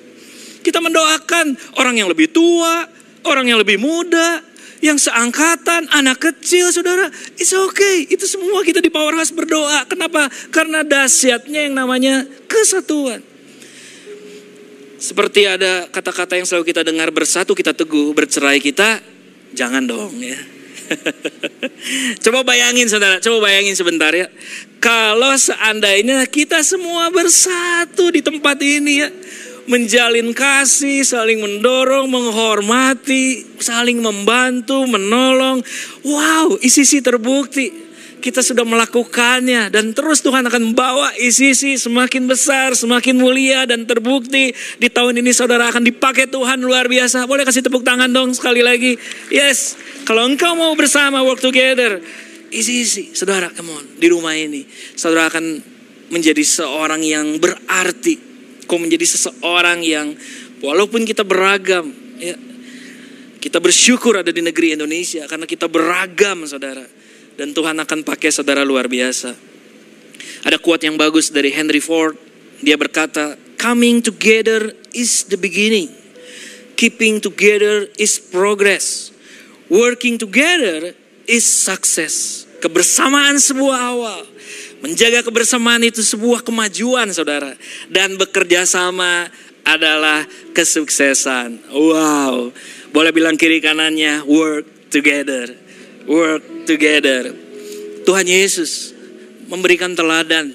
Kita 0.63 0.79
mendoakan 0.79 1.79
orang 1.79 1.99
yang 1.99 2.09
lebih 2.11 2.31
tua, 2.31 2.87
orang 3.27 3.51
yang 3.51 3.59
lebih 3.63 3.79
muda, 3.79 4.43
yang 4.83 4.99
seangkatan, 4.99 5.87
anak 5.95 6.19
kecil, 6.19 6.75
saudara. 6.75 7.07
It's 7.39 7.55
okay. 7.55 8.07
Itu 8.11 8.27
semua 8.27 8.67
kita 8.67 8.83
di 8.83 8.91
powerhouse 8.91 9.31
berdoa. 9.31 9.87
Kenapa? 9.87 10.27
Karena 10.51 10.83
dahsyatnya 10.83 11.71
yang 11.71 11.75
namanya 11.79 12.27
kesatuan. 12.51 13.23
Seperti 15.03 15.51
ada 15.51 15.91
kata-kata 15.91 16.39
yang 16.39 16.47
selalu 16.47 16.71
kita 16.71 16.87
dengar 16.87 17.11
bersatu 17.11 17.59
kita 17.59 17.75
teguh, 17.75 18.15
bercerai 18.15 18.63
kita 18.63 19.03
jangan 19.51 19.83
dong 19.83 20.15
ya. 20.23 20.39
coba 22.25 22.41
bayangin 22.47 22.89
saudara, 22.89 23.19
coba 23.19 23.49
bayangin 23.51 23.77
sebentar 23.77 24.13
ya. 24.13 24.29
Kalau 24.83 25.35
seandainya 25.39 26.27
kita 26.27 26.61
semua 26.67 27.13
bersatu 27.15 28.11
di 28.11 28.21
tempat 28.25 28.59
ini 28.63 28.95
ya. 29.03 29.11
Menjalin 29.63 30.35
kasih, 30.35 31.07
saling 31.07 31.39
mendorong, 31.39 32.11
menghormati, 32.11 33.47
saling 33.63 34.03
membantu, 34.03 34.83
menolong. 34.91 35.63
Wow, 36.03 36.59
isi-isi 36.59 36.99
terbukti 36.99 37.92
kita 38.23 38.39
sudah 38.39 38.63
melakukannya 38.63 39.67
dan 39.75 39.91
terus 39.91 40.23
Tuhan 40.23 40.47
akan 40.47 40.71
membawa 40.71 41.11
isi-isi 41.19 41.75
semakin 41.75 42.31
besar, 42.31 42.79
semakin 42.79 43.19
mulia 43.19 43.67
dan 43.67 43.83
terbukti 43.83 44.55
di 44.79 44.89
tahun 44.89 45.19
ini 45.19 45.35
saudara 45.35 45.67
akan 45.75 45.83
dipakai 45.83 46.31
Tuhan 46.31 46.63
luar 46.63 46.87
biasa. 46.87 47.27
Boleh 47.27 47.43
kasih 47.43 47.67
tepuk 47.67 47.83
tangan 47.83 48.07
dong 48.07 48.31
sekali 48.31 48.63
lagi. 48.63 48.95
Yes, 49.35 49.75
kalau 50.07 50.23
engkau 50.31 50.55
mau 50.55 50.71
bersama 50.79 51.27
work 51.27 51.43
together, 51.43 51.99
isi-isi 52.55 53.11
saudara 53.11 53.51
come 53.51 53.75
on 53.75 53.85
di 53.99 54.07
rumah 54.07 54.39
ini. 54.39 54.63
Saudara 54.95 55.27
akan 55.27 55.59
menjadi 56.15 56.47
seorang 56.47 57.03
yang 57.03 57.43
berarti. 57.43 58.31
Kau 58.71 58.79
menjadi 58.79 59.05
seseorang 59.05 59.83
yang 59.83 60.15
walaupun 60.63 61.03
kita 61.03 61.27
beragam, 61.27 61.91
ya, 62.17 62.39
kita 63.43 63.59
bersyukur 63.59 64.23
ada 64.23 64.31
di 64.31 64.39
negeri 64.39 64.79
Indonesia 64.79 65.27
karena 65.27 65.45
kita 65.51 65.67
beragam 65.67 66.47
saudara 66.47 67.02
dan 67.37 67.57
Tuhan 67.57 67.77
akan 67.81 68.05
pakai 68.05 68.29
saudara 68.29 68.63
luar 68.67 68.89
biasa. 68.89 69.35
Ada 70.43 70.59
kuat 70.59 70.83
yang 70.83 70.99
bagus 70.99 71.31
dari 71.31 71.55
Henry 71.55 71.79
Ford. 71.79 72.19
Dia 72.63 72.75
berkata, 72.75 73.39
coming 73.59 74.03
together 74.03 74.75
is 74.91 75.27
the 75.31 75.39
beginning. 75.39 75.91
Keeping 76.75 77.23
together 77.23 77.87
is 77.95 78.19
progress. 78.19 79.15
Working 79.71 80.19
together 80.19 80.99
is 81.31 81.47
success. 81.47 82.45
Kebersamaan 82.59 83.39
sebuah 83.39 83.79
awal. 83.95 84.23
Menjaga 84.83 85.23
kebersamaan 85.23 85.87
itu 85.87 86.03
sebuah 86.03 86.43
kemajuan 86.43 87.07
saudara. 87.15 87.55
Dan 87.87 88.19
bekerja 88.19 88.67
sama 88.67 89.31
adalah 89.63 90.27
kesuksesan. 90.55 91.71
Wow. 91.71 92.51
Boleh 92.91 93.15
bilang 93.15 93.39
kiri 93.39 93.63
kanannya, 93.63 94.27
work 94.27 94.91
together 94.91 95.62
work 96.07 96.67
together. 96.67 97.35
Tuhan 98.03 98.27
Yesus 98.27 98.95
memberikan 99.47 99.95
teladan. 99.95 100.55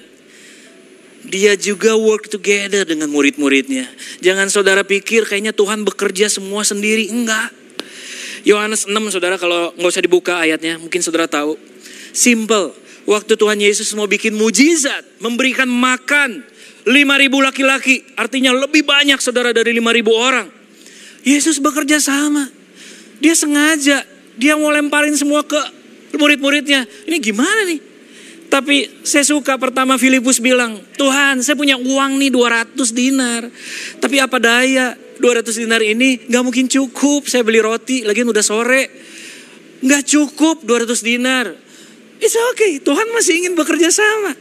Dia 1.28 1.58
juga 1.60 1.92
work 1.98 2.32
together 2.32 2.88
dengan 2.88 3.12
murid-muridnya. 3.12 3.84
Jangan 4.24 4.48
saudara 4.48 4.80
pikir 4.80 5.28
kayaknya 5.28 5.52
Tuhan 5.52 5.84
bekerja 5.84 6.32
semua 6.32 6.64
sendiri. 6.64 7.12
Enggak. 7.12 7.52
Yohanes 8.46 8.88
6 8.88 8.96
saudara 9.12 9.36
kalau 9.36 9.74
nggak 9.76 9.90
usah 9.92 10.04
dibuka 10.04 10.40
ayatnya. 10.40 10.80
Mungkin 10.80 11.04
saudara 11.04 11.28
tahu. 11.28 11.58
Simple. 12.16 12.72
Waktu 13.04 13.36
Tuhan 13.36 13.60
Yesus 13.60 13.92
mau 13.92 14.08
bikin 14.08 14.32
mujizat. 14.36 15.04
Memberikan 15.20 15.68
makan 15.68 16.44
5.000 16.88 16.94
laki-laki. 17.28 18.04
Artinya 18.16 18.56
lebih 18.56 18.88
banyak 18.88 19.20
saudara 19.20 19.52
dari 19.52 19.76
5.000 19.76 20.08
orang. 20.16 20.48
Yesus 21.28 21.60
bekerja 21.60 22.00
sama. 22.00 22.48
Dia 23.20 23.34
sengaja 23.36 24.06
dia 24.38 24.54
mau 24.54 24.70
lemparin 24.70 25.12
semua 25.18 25.42
ke 25.42 25.58
murid-muridnya. 26.14 26.86
Ini 27.04 27.18
gimana 27.18 27.66
nih? 27.66 27.80
Tapi 28.48 29.04
saya 29.04 29.28
suka 29.28 29.60
pertama 29.60 30.00
Filipus 30.00 30.40
bilang, 30.40 30.80
Tuhan 30.96 31.44
saya 31.44 31.52
punya 31.52 31.76
uang 31.76 32.16
nih 32.16 32.32
200 32.32 32.80
dinar. 32.96 33.44
Tapi 34.00 34.16
apa 34.24 34.40
daya 34.40 34.96
200 35.20 35.52
dinar 35.52 35.84
ini 35.84 36.24
gak 36.24 36.42
mungkin 36.46 36.64
cukup. 36.64 37.28
Saya 37.28 37.44
beli 37.44 37.60
roti, 37.60 38.08
lagi 38.08 38.24
udah 38.24 38.46
sore. 38.46 38.88
Gak 39.84 40.02
cukup 40.08 40.64
200 40.64 40.96
dinar. 41.04 41.52
It's 42.18 42.34
okay, 42.54 42.80
Tuhan 42.80 43.12
masih 43.12 43.44
ingin 43.44 43.52
bekerja 43.52 43.92
sama. 43.92 44.32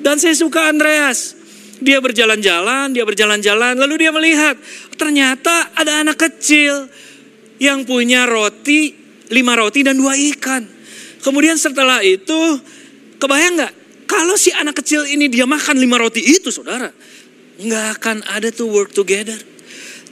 Dan 0.00 0.16
saya 0.16 0.32
suka 0.32 0.72
Andreas. 0.72 1.36
Dia 1.84 2.00
berjalan-jalan, 2.00 2.96
dia 2.96 3.04
berjalan-jalan, 3.04 3.76
lalu 3.76 4.08
dia 4.08 4.10
melihat 4.14 4.56
ternyata 4.96 5.74
ada 5.76 6.00
anak 6.00 6.16
kecil 6.16 6.88
yang 7.60 7.84
punya 7.84 8.24
roti 8.24 9.03
lima 9.32 9.52
roti 9.56 9.80
dan 9.86 9.96
dua 9.96 10.16
ikan. 10.34 10.64
Kemudian 11.24 11.56
setelah 11.56 12.04
itu, 12.04 12.60
kebayang 13.16 13.56
nggak? 13.56 13.72
Kalau 14.04 14.36
si 14.36 14.52
anak 14.52 14.84
kecil 14.84 15.08
ini 15.08 15.32
dia 15.32 15.48
makan 15.48 15.80
lima 15.80 15.96
roti 15.96 16.20
itu, 16.20 16.52
saudara, 16.52 16.92
nggak 17.56 17.86
akan 18.00 18.16
ada 18.28 18.52
tuh 18.52 18.68
work 18.68 18.92
together. 18.92 19.36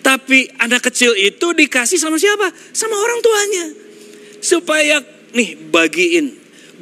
Tapi 0.03 0.51
anak 0.59 0.89
kecil 0.91 1.15
itu 1.15 1.55
dikasih 1.55 2.01
sama 2.01 2.19
siapa? 2.19 2.51
Sama 2.75 2.97
orang 2.97 3.21
tuanya. 3.23 3.67
Supaya 4.43 4.99
nih 5.31 5.55
bagiin, 5.71 6.35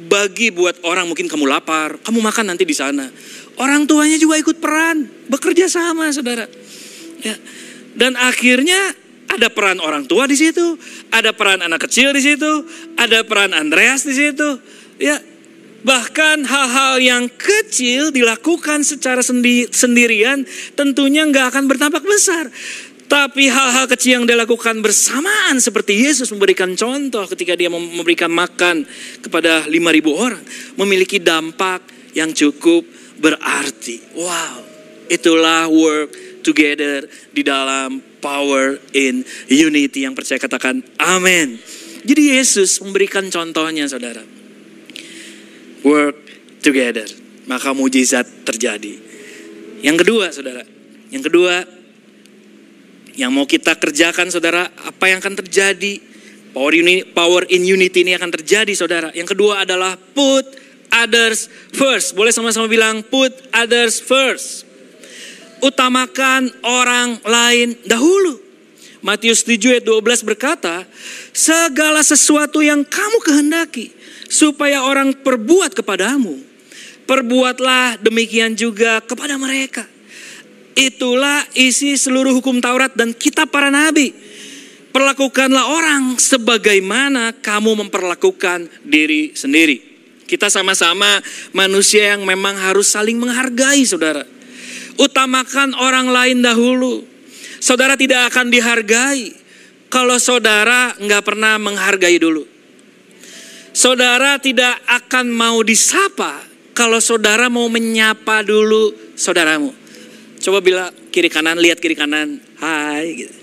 bagi 0.09 0.49
buat 0.49 0.81
orang 0.81 1.05
mungkin 1.05 1.29
kamu 1.29 1.45
lapar, 1.45 2.01
kamu 2.01 2.17
makan 2.23 2.55
nanti 2.55 2.65
di 2.65 2.73
sana. 2.73 3.05
Orang 3.61 3.85
tuanya 3.85 4.17
juga 4.17 4.41
ikut 4.41 4.57
peran, 4.57 5.05
bekerja 5.29 5.69
sama, 5.69 6.09
saudara. 6.09 6.49
Ya, 7.21 7.37
Dan 7.93 8.17
akhirnya 8.17 8.97
ada 9.31 9.47
peran 9.47 9.79
orang 9.79 10.03
tua 10.03 10.27
di 10.27 10.35
situ, 10.35 10.75
ada 11.07 11.31
peran 11.31 11.63
anak 11.63 11.87
kecil 11.87 12.11
di 12.11 12.19
situ, 12.19 12.67
ada 12.99 13.23
peran 13.23 13.55
Andreas 13.55 14.03
di 14.03 14.11
situ. 14.11 14.59
Ya, 14.99 15.17
bahkan 15.87 16.43
hal-hal 16.43 16.99
yang 16.99 17.23
kecil 17.31 18.11
dilakukan 18.11 18.83
secara 18.83 19.23
sendi 19.23 19.65
sendirian 19.71 20.43
tentunya 20.75 21.23
nggak 21.23 21.55
akan 21.55 21.63
berdampak 21.71 22.03
besar. 22.03 22.51
Tapi 23.11 23.51
hal-hal 23.51 23.91
kecil 23.91 24.23
yang 24.23 24.27
dilakukan 24.27 24.79
bersamaan 24.79 25.59
seperti 25.59 25.99
Yesus 25.99 26.31
memberikan 26.31 26.71
contoh 26.79 27.27
ketika 27.27 27.59
dia 27.59 27.67
memberikan 27.67 28.31
makan 28.31 28.87
kepada 29.19 29.67
5000 29.67 29.75
orang 30.15 30.43
memiliki 30.79 31.19
dampak 31.19 31.83
yang 32.15 32.31
cukup 32.31 32.87
berarti. 33.19 33.99
Wow, 34.15 34.63
itulah 35.11 35.67
work 35.67 36.39
together 36.39 37.03
di 37.35 37.43
dalam 37.43 38.10
power 38.21 38.77
in 38.93 39.25
unity 39.49 40.05
yang 40.05 40.13
percaya 40.13 40.37
katakan 40.37 40.85
amin. 41.01 41.57
Jadi 42.01 42.37
Yesus 42.37 42.81
memberikan 42.81 43.27
contohnya 43.29 43.85
saudara. 43.89 44.21
Work 45.81 46.17
together, 46.61 47.09
maka 47.49 47.73
mujizat 47.73 48.45
terjadi. 48.45 48.97
Yang 49.81 49.97
kedua 50.05 50.29
saudara, 50.29 50.61
yang 51.09 51.25
kedua 51.25 51.65
yang 53.17 53.33
mau 53.33 53.43
kita 53.43 53.75
kerjakan 53.75 54.31
saudara, 54.31 54.71
apa 54.71 55.11
yang 55.11 55.19
akan 55.19 55.35
terjadi? 55.43 55.99
Power, 56.51 56.75
uni, 56.75 57.03
power 57.07 57.47
in 57.47 57.63
unity 57.63 58.03
ini 58.03 58.15
akan 58.15 58.31
terjadi 58.31 58.71
saudara. 58.75 59.09
Yang 59.15 59.35
kedua 59.35 59.63
adalah 59.63 59.95
put 59.95 60.43
others 60.91 61.47
first. 61.71 62.11
Boleh 62.11 62.35
sama-sama 62.35 62.67
bilang 62.67 63.03
put 63.07 63.31
others 63.55 64.03
first. 64.03 64.67
Utamakan 65.61 66.49
orang 66.65 67.21
lain 67.21 67.77
dahulu. 67.85 68.41
Matius 69.01 69.41
7 69.41 69.81
ayat 69.81 69.85
12 69.85 70.29
berkata, 70.29 70.85
segala 71.33 72.05
sesuatu 72.05 72.61
yang 72.61 72.85
kamu 72.85 73.17
kehendaki 73.25 73.89
supaya 74.29 74.85
orang 74.85 75.17
perbuat 75.25 75.73
kepadamu, 75.73 76.37
perbuatlah 77.09 77.97
demikian 77.97 78.53
juga 78.53 79.01
kepada 79.01 79.41
mereka. 79.41 79.89
Itulah 80.77 81.43
isi 81.57 81.97
seluruh 81.97 82.31
hukum 82.31 82.61
Taurat 82.61 82.93
dan 82.93 83.11
kitab 83.11 83.49
para 83.49 83.73
nabi. 83.73 84.13
Perlakukanlah 84.91 85.71
orang 85.71 86.19
sebagaimana 86.19 87.35
kamu 87.41 87.87
memperlakukan 87.87 88.69
diri 88.83 89.31
sendiri. 89.35 89.79
Kita 90.27 90.47
sama-sama 90.47 91.19
manusia 91.51 92.15
yang 92.15 92.23
memang 92.23 92.55
harus 92.55 92.91
saling 92.91 93.19
menghargai 93.19 93.83
saudara. 93.83 94.23
Utamakan 94.99 95.75
orang 95.77 96.11
lain 96.11 96.43
dahulu. 96.43 97.05
Saudara 97.61 97.93
tidak 97.95 98.33
akan 98.33 98.49
dihargai 98.49 99.31
kalau 99.91 100.17
saudara 100.17 100.95
nggak 100.97 101.23
pernah 101.23 101.59
menghargai 101.61 102.17
dulu. 102.17 102.43
Saudara 103.71 104.35
tidak 104.41 104.81
akan 104.87 105.31
mau 105.31 105.63
disapa 105.63 106.43
kalau 106.75 106.99
saudara 106.99 107.47
mau 107.47 107.67
menyapa 107.71 108.43
dulu 108.43 109.15
saudaramu. 109.15 109.71
Coba 110.41 110.57
bila 110.59 110.89
kiri 111.13 111.29
kanan, 111.29 111.61
lihat 111.61 111.77
kiri 111.77 111.93
kanan. 111.93 112.41
Hai, 112.57 113.05
gitu. 113.13 113.35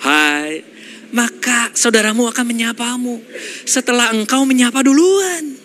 Hai. 0.00 0.64
Maka 1.12 1.72
saudaramu 1.76 2.24
akan 2.28 2.44
menyapamu. 2.48 3.20
Setelah 3.68 4.16
engkau 4.16 4.48
menyapa 4.48 4.80
duluan. 4.80 5.56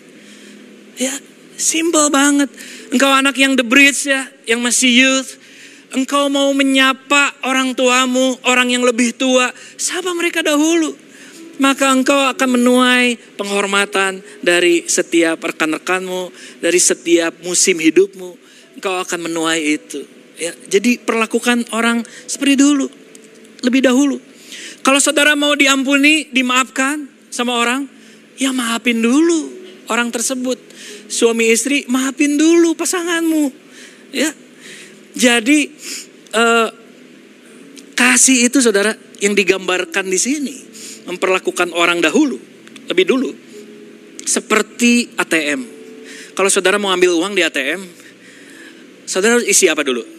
Ya, 1.00 1.14
simple 1.56 2.12
banget. 2.12 2.52
Engkau 2.94 3.10
anak 3.10 3.34
yang 3.34 3.58
the 3.58 3.66
bridge 3.66 4.06
ya, 4.06 4.22
yang 4.46 4.62
masih 4.62 4.86
youth. 4.86 5.34
Engkau 5.90 6.30
mau 6.30 6.54
menyapa 6.54 7.34
orang 7.42 7.74
tuamu, 7.74 8.38
orang 8.46 8.70
yang 8.70 8.86
lebih 8.86 9.10
tua. 9.18 9.50
Sapa 9.74 10.14
mereka 10.14 10.46
dahulu. 10.46 10.94
Maka 11.58 11.90
engkau 11.90 12.30
akan 12.30 12.54
menuai 12.54 13.18
penghormatan 13.34 14.22
dari 14.38 14.86
setiap 14.86 15.42
rekan-rekanmu, 15.42 16.30
dari 16.62 16.78
setiap 16.78 17.34
musim 17.42 17.82
hidupmu. 17.82 18.30
Engkau 18.78 18.94
akan 19.02 19.26
menuai 19.26 19.74
itu. 19.74 20.06
Ya, 20.38 20.54
jadi 20.70 20.98
perlakukan 21.02 21.66
orang 21.74 22.06
seperti 22.30 22.62
dulu, 22.62 22.86
lebih 23.66 23.82
dahulu. 23.82 24.22
Kalau 24.86 25.02
saudara 25.02 25.34
mau 25.34 25.58
diampuni, 25.58 26.30
dimaafkan 26.30 27.10
sama 27.26 27.58
orang, 27.58 27.90
ya 28.38 28.54
maafin 28.54 29.02
dulu 29.02 29.53
orang 29.88 30.08
tersebut. 30.12 30.56
Suami 31.08 31.50
istri, 31.52 31.84
maafin 31.88 32.36
dulu 32.38 32.76
pasanganmu. 32.78 33.44
Ya, 34.14 34.30
jadi 35.14 35.58
eh, 36.34 36.68
kasih 37.94 38.46
itu 38.46 38.62
saudara 38.62 38.94
yang 39.18 39.34
digambarkan 39.34 40.06
di 40.06 40.18
sini 40.18 40.56
memperlakukan 41.06 41.74
orang 41.74 41.98
dahulu, 41.98 42.38
lebih 42.90 43.06
dulu, 43.06 43.30
seperti 44.22 45.14
ATM. 45.18 45.60
Kalau 46.34 46.50
saudara 46.50 46.78
mau 46.78 46.90
ambil 46.90 47.14
uang 47.14 47.34
di 47.34 47.42
ATM, 47.42 47.80
saudara 49.06 49.38
isi 49.42 49.70
apa 49.70 49.82
dulu? 49.86 50.14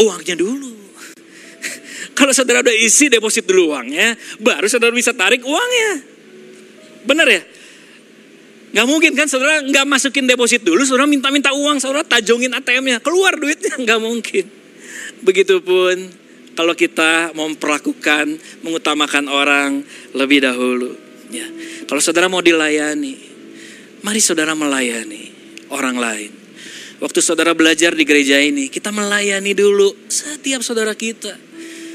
uangnya 0.00 0.36
dulu. 0.38 0.72
Kalau 2.18 2.32
saudara 2.32 2.64
udah 2.64 2.72
isi 2.72 3.12
deposit 3.12 3.44
dulu 3.44 3.76
uangnya, 3.76 4.16
baru 4.40 4.64
saudara 4.64 4.92
bisa 4.96 5.12
tarik 5.12 5.44
uangnya. 5.44 5.90
Benar 7.04 7.26
ya? 7.28 7.42
Gak 8.70 8.86
mungkin 8.86 9.18
kan 9.18 9.26
saudara 9.26 9.66
nggak 9.66 9.86
masukin 9.86 10.30
deposit 10.30 10.62
dulu, 10.62 10.86
saudara 10.86 11.10
minta-minta 11.10 11.50
uang, 11.50 11.82
saudara 11.82 12.06
tajongin 12.06 12.54
ATM-nya, 12.54 13.02
keluar 13.02 13.34
duitnya, 13.34 13.74
nggak 13.84 14.00
mungkin. 14.00 14.44
Begitupun 15.26 15.96
kalau 16.54 16.74
kita 16.78 17.34
memperlakukan, 17.34 18.38
mengutamakan 18.62 19.26
orang 19.26 19.82
lebih 20.14 20.46
dahulu. 20.46 20.94
Ya. 21.34 21.46
Kalau 21.90 21.98
saudara 21.98 22.30
mau 22.30 22.42
dilayani, 22.42 23.18
mari 24.06 24.22
saudara 24.22 24.54
melayani 24.54 25.34
orang 25.74 25.96
lain. 25.98 26.30
Waktu 27.00 27.24
saudara 27.24 27.56
belajar 27.56 27.96
di 27.96 28.04
gereja 28.04 28.36
ini, 28.38 28.68
kita 28.68 28.92
melayani 28.92 29.56
dulu 29.56 29.88
setiap 30.06 30.60
saudara 30.60 30.92
kita. 30.92 31.32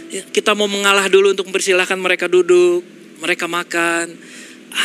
Ya, 0.09 0.23
kita 0.27 0.57
mau 0.57 0.65
mengalah 0.65 1.05
dulu 1.07 1.31
untuk 1.37 1.45
mempersilahkan 1.51 1.99
mereka 1.99 2.25
duduk, 2.25 2.81
mereka 3.21 3.45
makan. 3.45 4.17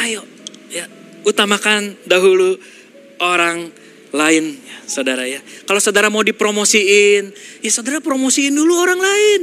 Ayo, 0.04 0.22
ya, 0.68 0.84
utamakan 1.24 1.96
dahulu 2.08 2.56
orang 3.20 3.68
lain, 4.10 4.58
ya, 4.58 4.76
saudara 4.90 5.22
ya. 5.26 5.38
Kalau 5.68 5.78
saudara 5.78 6.10
mau 6.10 6.24
dipromosiin, 6.26 7.30
ya 7.62 7.70
saudara 7.70 8.02
promosiin 8.02 8.50
dulu 8.50 8.74
orang 8.74 8.98
lain. 8.98 9.40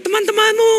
Teman-temanmu, 0.00 0.74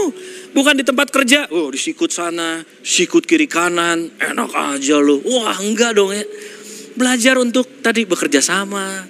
bukan 0.54 0.74
di 0.78 0.84
tempat 0.86 1.10
kerja. 1.10 1.50
Oh, 1.50 1.70
disikut 1.70 2.10
sana, 2.14 2.62
sikut 2.82 3.26
kiri 3.26 3.50
kanan, 3.50 4.14
enak 4.18 4.52
aja 4.54 4.98
lu. 5.02 5.22
Wah, 5.26 5.58
enggak 5.62 5.98
dong 5.98 6.14
ya. 6.14 6.26
Belajar 6.94 7.40
untuk 7.40 7.82
tadi 7.82 8.04
bekerja 8.06 8.44
sama, 8.44 9.08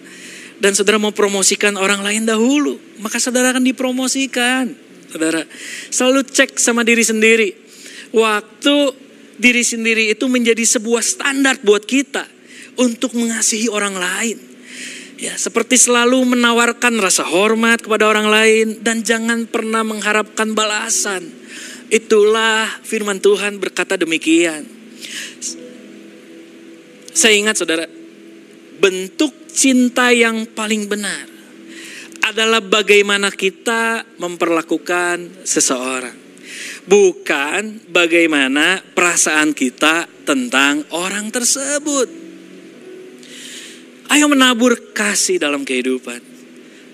dan 0.61 0.77
saudara 0.77 1.01
mau 1.01 1.09
promosikan 1.09 1.73
orang 1.73 2.05
lain 2.05 2.23
dahulu, 2.29 2.77
maka 3.01 3.17
saudara 3.17 3.49
akan 3.49 3.65
dipromosikan. 3.65 4.69
Saudara, 5.09 5.43
selalu 5.89 6.21
cek 6.23 6.55
sama 6.61 6.85
diri 6.85 7.01
sendiri. 7.01 7.49
Waktu 8.13 8.75
diri 9.41 9.65
sendiri 9.65 10.13
itu 10.13 10.29
menjadi 10.29 10.61
sebuah 10.61 11.01
standar 11.01 11.57
buat 11.65 11.81
kita 11.81 12.29
untuk 12.77 13.17
mengasihi 13.17 13.67
orang 13.73 13.97
lain. 13.97 14.37
Ya, 15.17 15.37
seperti 15.37 15.77
selalu 15.77 16.37
menawarkan 16.37 16.97
rasa 16.97 17.25
hormat 17.25 17.81
kepada 17.81 18.09
orang 18.09 18.29
lain 18.29 18.67
dan 18.81 19.01
jangan 19.05 19.45
pernah 19.49 19.81
mengharapkan 19.85 20.53
balasan. 20.53 21.29
Itulah 21.89 22.69
firman 22.85 23.21
Tuhan 23.21 23.61
berkata 23.61 23.97
demikian. 23.97 24.65
Saya 27.11 27.37
ingat 27.37 27.59
saudara, 27.59 27.85
bentuk 28.81 29.45
cinta 29.51 30.09
yang 30.09 30.47
paling 30.57 30.89
benar 30.89 31.27
adalah 32.25 32.63
bagaimana 32.63 33.29
kita 33.29 34.05
memperlakukan 34.17 35.45
seseorang. 35.45 36.20
Bukan 36.89 37.85
bagaimana 37.93 38.81
perasaan 38.81 39.53
kita 39.53 40.09
tentang 40.25 40.81
orang 40.91 41.29
tersebut. 41.29 42.09
Ayo 44.11 44.25
menabur 44.27 44.75
kasih 44.91 45.39
dalam 45.39 45.63
kehidupan. 45.63 46.19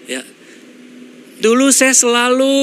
Ya. 0.06 0.22
Dulu 1.42 1.72
saya 1.74 1.96
selalu 1.96 2.54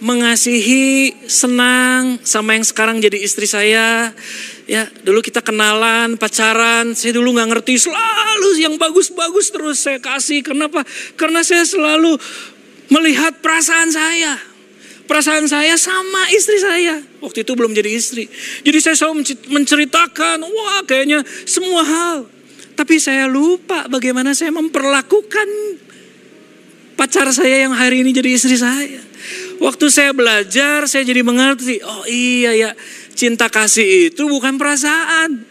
mengasihi, 0.00 1.12
senang 1.28 2.16
sama 2.24 2.56
yang 2.56 2.64
sekarang 2.64 3.04
jadi 3.04 3.20
istri 3.20 3.44
saya. 3.44 4.16
Ya, 4.64 4.88
dulu 5.04 5.20
kita 5.20 5.44
kenalan, 5.44 6.16
pacaran, 6.16 6.96
saya 6.96 7.12
dulu 7.20 7.36
nggak 7.36 7.48
ngerti 7.52 7.90
selalu 7.90 8.50
yang 8.64 8.80
bagus-bagus 8.80 9.52
terus 9.52 9.84
saya 9.84 10.00
kasih. 10.00 10.40
Kenapa? 10.40 10.86
Karena 11.20 11.44
saya 11.44 11.68
selalu 11.68 12.16
melihat 12.88 13.44
perasaan 13.44 13.92
saya. 13.92 14.49
Perasaan 15.10 15.50
saya 15.50 15.74
sama 15.74 16.30
istri 16.30 16.62
saya. 16.62 17.02
Waktu 17.18 17.42
itu 17.42 17.58
belum 17.58 17.74
jadi 17.74 17.90
istri. 17.90 18.30
Jadi 18.62 18.78
saya 18.78 18.94
selalu 18.94 19.26
menceritakan, 19.50 20.38
wah 20.46 20.86
kayaknya 20.86 21.26
semua 21.42 21.82
hal. 21.82 22.30
Tapi 22.78 23.02
saya 23.02 23.26
lupa 23.26 23.90
bagaimana 23.90 24.38
saya 24.38 24.54
memperlakukan 24.54 25.48
pacar 26.94 27.26
saya 27.34 27.66
yang 27.66 27.74
hari 27.74 28.06
ini 28.06 28.14
jadi 28.14 28.38
istri 28.38 28.54
saya. 28.54 29.02
Waktu 29.58 29.90
saya 29.90 30.14
belajar, 30.14 30.86
saya 30.86 31.02
jadi 31.02 31.26
mengerti. 31.26 31.82
Oh 31.82 32.06
iya 32.06 32.54
ya, 32.54 32.70
cinta 33.18 33.50
kasih 33.50 34.14
itu 34.14 34.30
bukan 34.30 34.62
perasaan. 34.62 35.42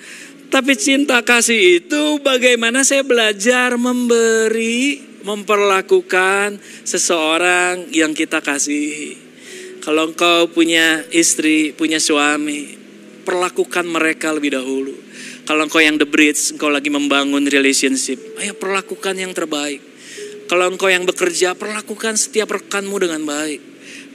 Tapi 0.48 0.74
cinta 0.80 1.20
kasih 1.20 1.84
itu 1.84 2.24
bagaimana 2.24 2.88
saya 2.88 3.04
belajar 3.04 3.76
memberi, 3.76 5.04
memperlakukan 5.28 6.64
seseorang 6.88 7.92
yang 7.92 8.16
kita 8.16 8.40
kasihi. 8.40 9.29
Kalau 9.80 10.12
engkau 10.12 10.52
punya 10.52 11.08
istri, 11.16 11.72
punya 11.72 12.04
suami, 12.04 12.76
perlakukan 13.24 13.88
mereka 13.88 14.36
lebih 14.36 14.58
dahulu. 14.60 14.96
Kalau 15.48 15.66
engkau 15.66 15.82
yang 15.82 15.98
the 15.98 16.06
bridge, 16.06 16.54
engkau 16.54 16.70
lagi 16.70 16.94
membangun 16.94 17.48
relationship, 17.48 18.20
ayo 18.38 18.54
perlakukan 18.54 19.18
yang 19.18 19.34
terbaik. 19.34 19.82
Kalau 20.50 20.66
engkau 20.70 20.90
yang 20.90 21.06
bekerja, 21.06 21.54
perlakukan 21.54 22.18
setiap 22.18 22.50
rekanmu 22.54 22.98
dengan 22.98 23.22
baik. 23.22 23.62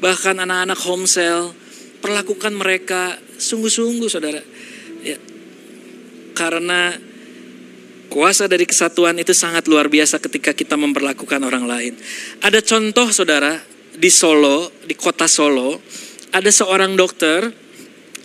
Bahkan 0.03 0.42
anak-anak 0.42 0.79
home 0.83 1.07
cell, 1.07 1.55
perlakukan 2.03 2.55
mereka 2.55 3.14
sungguh-sungguh 3.38 4.11
saudara. 4.11 4.42
Ya. 5.03 5.18
Karena 6.35 6.90
kuasa 8.11 8.46
dari 8.46 8.66
kesatuan 8.66 9.18
itu 9.18 9.31
sangat 9.31 9.66
luar 9.70 9.90
biasa 9.90 10.18
ketika 10.22 10.55
kita 10.55 10.74
memperlakukan 10.74 11.38
orang 11.42 11.66
lain. 11.66 11.94
Ada 12.42 12.62
contoh 12.62 13.11
saudara, 13.14 13.59
di 13.98 14.11
Solo, 14.11 14.70
di 14.85 14.94
kota 14.98 15.30
Solo, 15.30 15.78
ada 16.35 16.50
seorang 16.50 16.98
dokter, 16.98 17.46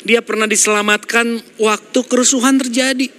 dia 0.02 0.24
pernah 0.24 0.48
diselamatkan 0.50 1.40
waktu 1.60 2.00
kerusuhan 2.08 2.58
terjadi. 2.58 3.10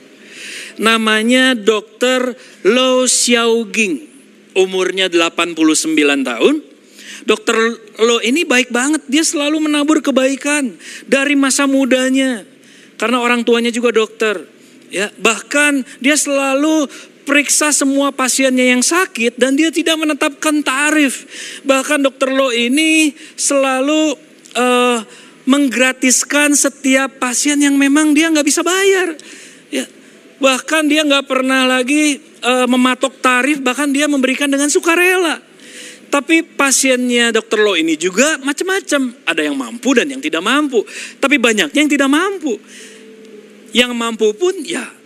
Namanya 0.80 1.52
dokter 1.54 2.34
Lo 2.66 3.04
Xiaoging, 3.04 4.08
umurnya 4.56 5.12
89 5.12 6.24
tahun. 6.26 6.54
Dokter 7.28 7.56
Lo 8.00 8.18
ini 8.24 8.48
baik 8.48 8.72
banget, 8.72 9.04
dia 9.06 9.22
selalu 9.22 9.68
menabur 9.68 10.00
kebaikan 10.00 10.72
dari 11.04 11.36
masa 11.36 11.68
mudanya. 11.68 12.48
Karena 12.96 13.20
orang 13.20 13.44
tuanya 13.44 13.68
juga 13.72 13.92
dokter. 13.92 14.40
Ya, 14.90 15.06
bahkan 15.22 15.86
dia 16.02 16.18
selalu 16.18 16.90
periksa 17.24 17.70
semua 17.70 18.10
pasiennya 18.10 18.74
yang 18.76 18.82
sakit 18.82 19.36
dan 19.38 19.54
dia 19.54 19.70
tidak 19.72 19.96
menetapkan 19.96 20.60
tarif. 20.64 21.26
Bahkan 21.64 22.04
dokter 22.04 22.28
Lo 22.32 22.50
ini 22.50 23.14
selalu 23.38 24.16
uh, 24.56 24.98
menggratiskan 25.48 26.52
setiap 26.52 27.18
pasien 27.18 27.58
yang 27.58 27.74
memang 27.74 28.12
dia 28.12 28.28
nggak 28.28 28.46
bisa 28.46 28.60
bayar. 28.60 29.16
Ya, 29.70 29.86
bahkan 30.42 30.86
dia 30.86 31.06
nggak 31.06 31.26
pernah 31.26 31.64
lagi 31.66 32.20
uh, 32.42 32.66
mematok 32.68 33.18
tarif, 33.22 33.62
bahkan 33.62 33.90
dia 33.90 34.10
memberikan 34.10 34.50
dengan 34.50 34.68
sukarela. 34.68 35.40
Tapi 36.10 36.42
pasiennya 36.42 37.30
dokter 37.30 37.62
Lo 37.62 37.78
ini 37.78 37.94
juga 37.94 38.34
macam-macam. 38.42 39.14
Ada 39.22 39.46
yang 39.46 39.54
mampu 39.54 39.94
dan 39.94 40.10
yang 40.10 40.18
tidak 40.18 40.42
mampu. 40.42 40.82
Tapi 41.22 41.38
banyaknya 41.38 41.86
yang 41.86 41.86
tidak 41.86 42.10
mampu. 42.10 42.58
Yang 43.70 43.94
mampu 43.94 44.34
pun 44.34 44.58
ya 44.66 44.99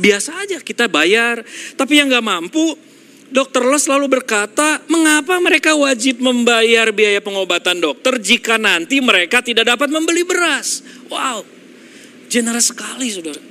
biasa 0.00 0.30
aja 0.46 0.58
kita 0.60 0.88
bayar. 0.88 1.44
Tapi 1.76 2.00
yang 2.00 2.08
nggak 2.08 2.24
mampu, 2.24 2.76
dokter 3.30 3.62
Lo 3.64 3.76
selalu 3.76 4.20
berkata, 4.20 4.82
mengapa 4.86 5.36
mereka 5.42 5.74
wajib 5.74 6.22
membayar 6.22 6.90
biaya 6.94 7.20
pengobatan 7.20 7.82
dokter 7.82 8.18
jika 8.20 8.56
nanti 8.56 9.02
mereka 9.02 9.42
tidak 9.42 9.66
dapat 9.76 9.88
membeli 9.90 10.22
beras? 10.22 10.82
Wow, 11.10 11.44
generas 12.30 12.70
sekali 12.70 13.10
saudara. 13.10 13.42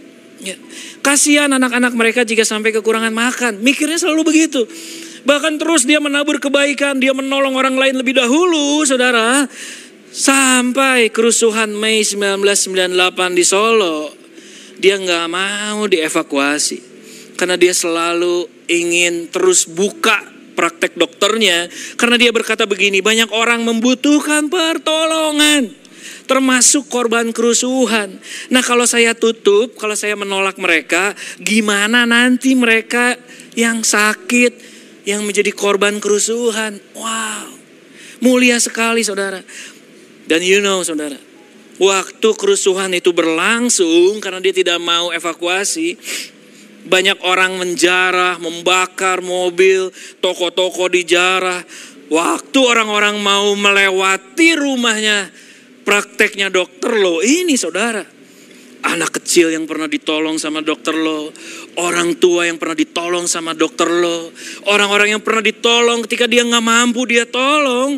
Ya. 0.43 0.59
Kasihan 0.99 1.47
anak-anak 1.47 1.93
mereka 1.95 2.21
jika 2.27 2.43
sampai 2.43 2.75
kekurangan 2.75 3.13
makan. 3.13 3.63
Mikirnya 3.63 3.97
selalu 3.97 4.29
begitu. 4.29 4.67
Bahkan 5.25 5.57
terus 5.57 5.89
dia 5.89 5.97
menabur 5.97 6.37
kebaikan, 6.37 7.01
dia 7.01 7.15
menolong 7.15 7.57
orang 7.57 7.73
lain 7.73 7.97
lebih 7.97 8.13
dahulu, 8.13 8.85
saudara. 8.85 9.49
Sampai 10.15 11.09
kerusuhan 11.09 11.73
Mei 11.73 12.05
1998 12.05 13.35
di 13.35 13.43
Solo, 13.43 14.13
dia 14.79 14.95
nggak 14.99 15.27
mau 15.31 15.85
dievakuasi. 15.87 16.95
Karena 17.35 17.59
dia 17.59 17.75
selalu 17.75 18.47
ingin 18.71 19.27
terus 19.27 19.67
buka 19.67 20.23
praktek 20.55 20.95
dokternya. 20.95 21.67
Karena 21.99 22.15
dia 22.15 22.31
berkata 22.31 22.63
begini, 22.63 23.03
banyak 23.03 23.29
orang 23.35 23.61
membutuhkan 23.67 24.47
pertolongan 24.47 25.85
termasuk 26.25 26.89
korban 26.89 27.29
kerusuhan. 27.29 28.17
Nah, 28.49 28.61
kalau 28.65 28.89
saya 28.89 29.13
tutup, 29.13 29.77
kalau 29.77 29.93
saya 29.93 30.17
menolak 30.17 30.57
mereka, 30.57 31.13
gimana 31.37 32.09
nanti 32.09 32.57
mereka 32.57 33.13
yang 33.53 33.85
sakit, 33.85 34.53
yang 35.05 35.21
menjadi 35.21 35.53
korban 35.53 36.01
kerusuhan. 36.01 36.81
Wow, 36.97 37.53
mulia 38.25 38.57
sekali 38.57 39.05
saudara. 39.05 39.39
Dan 40.25 40.41
you 40.41 40.65
know 40.65 40.81
saudara, 40.81 41.17
waktu 41.81 42.29
kerusuhan 42.35 42.91
itu 42.95 43.11
berlangsung 43.11 44.19
karena 44.23 44.39
dia 44.39 44.53
tidak 44.55 44.79
mau 44.79 45.11
evakuasi, 45.11 45.95
banyak 46.85 47.17
orang 47.25 47.57
menjarah, 47.57 48.37
membakar 48.37 49.19
mobil, 49.25 49.89
toko-toko 50.21 50.87
dijarah. 50.87 51.65
Waktu 52.05 52.59
orang-orang 52.61 53.17
mau 53.17 53.57
melewati 53.57 54.53
rumahnya, 54.53 55.33
prakteknya 55.81 56.53
dokter 56.53 56.93
lo. 56.93 57.25
Ini 57.25 57.57
saudara 57.57 58.15
anak 58.85 59.17
kecil 59.17 59.49
yang 59.49 59.65
pernah 59.65 59.89
ditolong 59.89 60.37
sama 60.37 60.61
dokter 60.61 60.93
lo, 60.93 61.33
orang 61.81 62.21
tua 62.21 62.45
yang 62.45 62.61
pernah 62.61 62.77
ditolong 62.77 63.25
sama 63.25 63.57
dokter 63.57 63.89
lo, 63.89 64.29
orang-orang 64.69 65.17
yang 65.17 65.21
pernah 65.25 65.41
ditolong 65.41 66.05
ketika 66.05 66.29
dia 66.29 66.45
nggak 66.45 66.61
mampu 66.61 67.01
dia 67.09 67.25
tolong, 67.25 67.97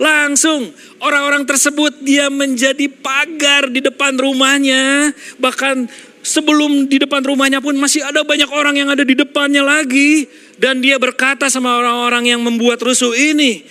langsung 0.00 0.72
orang-orang 1.02 1.44
tersebut 1.44 2.00
dia 2.00 2.32
menjadi 2.32 2.88
pagar 2.88 3.68
di 3.68 3.84
depan 3.84 4.16
rumahnya, 4.16 5.12
bahkan 5.36 5.88
sebelum 6.22 6.86
di 6.86 7.02
depan 7.02 7.20
rumahnya 7.26 7.58
pun 7.58 7.74
masih 7.76 8.06
ada 8.06 8.22
banyak 8.22 8.48
orang 8.48 8.78
yang 8.78 8.88
ada 8.88 9.02
di 9.02 9.12
depannya 9.12 9.60
lagi, 9.60 10.24
dan 10.56 10.78
dia 10.80 10.96
berkata 10.96 11.50
sama 11.50 11.76
orang-orang 11.76 12.30
yang 12.32 12.40
membuat 12.40 12.80
rusuh 12.80 13.12
ini, 13.12 13.62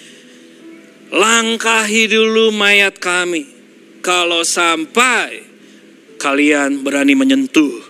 langkahi 1.10 2.12
dulu 2.12 2.52
mayat 2.54 3.00
kami, 3.00 3.48
kalau 4.04 4.44
sampai 4.44 5.48
kalian 6.22 6.86
berani 6.86 7.18
menyentuh 7.18 7.82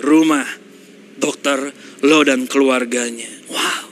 rumah 0.00 0.46
dokter 1.18 1.74
lo 2.06 2.24
dan 2.24 2.48
keluarganya. 2.48 3.28
Wow. 3.50 3.89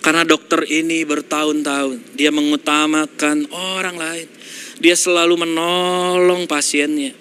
Karena 0.00 0.24
dokter 0.24 0.64
ini 0.64 1.04
bertahun-tahun 1.04 2.16
dia 2.16 2.32
mengutamakan 2.32 3.48
orang 3.52 3.96
lain. 4.00 4.28
Dia 4.80 4.96
selalu 4.96 5.44
menolong 5.44 6.48
pasiennya. 6.48 7.12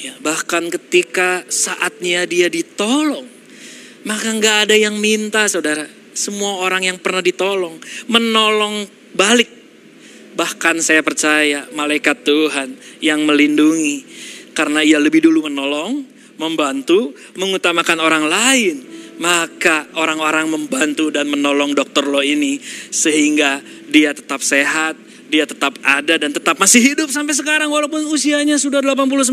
Ya, 0.00 0.16
bahkan 0.22 0.70
ketika 0.70 1.44
saatnya 1.50 2.24
dia 2.24 2.48
ditolong, 2.48 3.26
maka 4.06 4.32
nggak 4.32 4.56
ada 4.70 4.76
yang 4.78 4.96
minta, 4.96 5.44
saudara. 5.50 5.84
Semua 6.14 6.62
orang 6.64 6.86
yang 6.86 6.98
pernah 7.02 7.20
ditolong 7.20 7.76
menolong 8.06 8.86
balik. 9.12 9.50
Bahkan 10.38 10.80
saya 10.80 11.02
percaya 11.02 11.66
malaikat 11.74 12.22
Tuhan 12.22 12.78
yang 13.02 13.26
melindungi 13.26 14.06
karena 14.54 14.80
ia 14.80 14.96
lebih 15.02 15.26
dulu 15.26 15.50
menolong, 15.50 16.06
membantu, 16.38 17.12
mengutamakan 17.36 17.98
orang 18.00 18.24
lain. 18.30 18.76
Maka 19.20 19.92
orang-orang 20.00 20.48
membantu 20.48 21.12
dan 21.12 21.28
menolong 21.28 21.76
dokter 21.76 22.08
lo 22.08 22.24
ini 22.24 22.56
sehingga 22.88 23.60
dia 23.84 24.16
tetap 24.16 24.40
sehat, 24.40 24.96
dia 25.28 25.44
tetap 25.44 25.76
ada 25.84 26.16
dan 26.16 26.32
tetap 26.32 26.56
masih 26.56 26.80
hidup 26.80 27.12
sampai 27.12 27.36
sekarang 27.36 27.68
walaupun 27.68 28.00
usianya 28.08 28.56
sudah 28.56 28.80
89. 28.80 29.28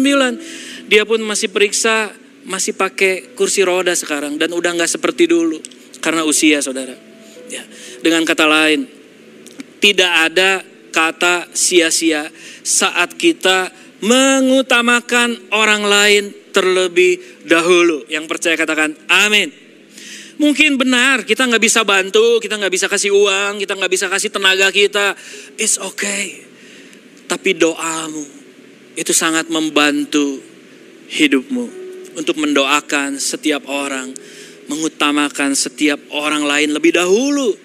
Dia 0.92 1.08
pun 1.08 1.24
masih 1.24 1.48
periksa, 1.48 2.12
masih 2.44 2.76
pakai 2.76 3.32
kursi 3.32 3.64
roda 3.64 3.96
sekarang 3.96 4.36
dan 4.36 4.52
udah 4.52 4.76
nggak 4.76 4.92
seperti 4.92 5.24
dulu 5.24 5.58
karena 6.04 6.28
usia 6.28 6.60
saudara. 6.60 6.94
Ya. 7.48 7.64
Dengan 8.04 8.28
kata 8.28 8.44
lain, 8.44 8.92
tidak 9.80 10.12
ada 10.32 10.62
kata 10.92 11.48
sia-sia 11.56 12.28
saat 12.60 13.16
kita 13.16 13.72
mengutamakan 14.04 15.54
orang 15.56 15.84
lain 15.88 16.24
terlebih 16.54 17.44
dahulu. 17.46 18.06
Yang 18.10 18.26
percaya 18.30 18.56
katakan 18.58 18.94
amin. 19.10 19.67
Mungkin 20.38 20.78
benar 20.78 21.26
kita 21.26 21.50
nggak 21.50 21.64
bisa 21.64 21.82
bantu, 21.82 22.38
kita 22.38 22.62
nggak 22.62 22.74
bisa 22.74 22.86
kasih 22.86 23.10
uang, 23.10 23.58
kita 23.58 23.74
nggak 23.74 23.90
bisa 23.90 24.06
kasih 24.06 24.30
tenaga 24.30 24.70
kita. 24.70 25.18
It's 25.58 25.82
okay. 25.82 26.46
Tapi 27.26 27.58
doamu 27.58 28.26
itu 28.94 29.14
sangat 29.18 29.50
membantu 29.50 30.38
hidupmu 31.10 31.66
untuk 32.18 32.38
mendoakan 32.38 33.18
setiap 33.18 33.66
orang, 33.66 34.14
mengutamakan 34.70 35.58
setiap 35.58 35.98
orang 36.14 36.46
lain 36.46 36.70
lebih 36.74 36.94
dahulu. 36.94 37.58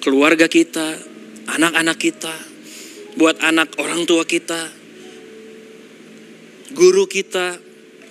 Keluarga 0.00 0.48
kita, 0.48 0.96
anak-anak 1.52 1.98
kita, 2.00 2.34
buat 3.20 3.36
anak 3.44 3.76
orang 3.76 4.08
tua 4.08 4.24
kita, 4.24 4.72
guru 6.72 7.04
kita, 7.04 7.60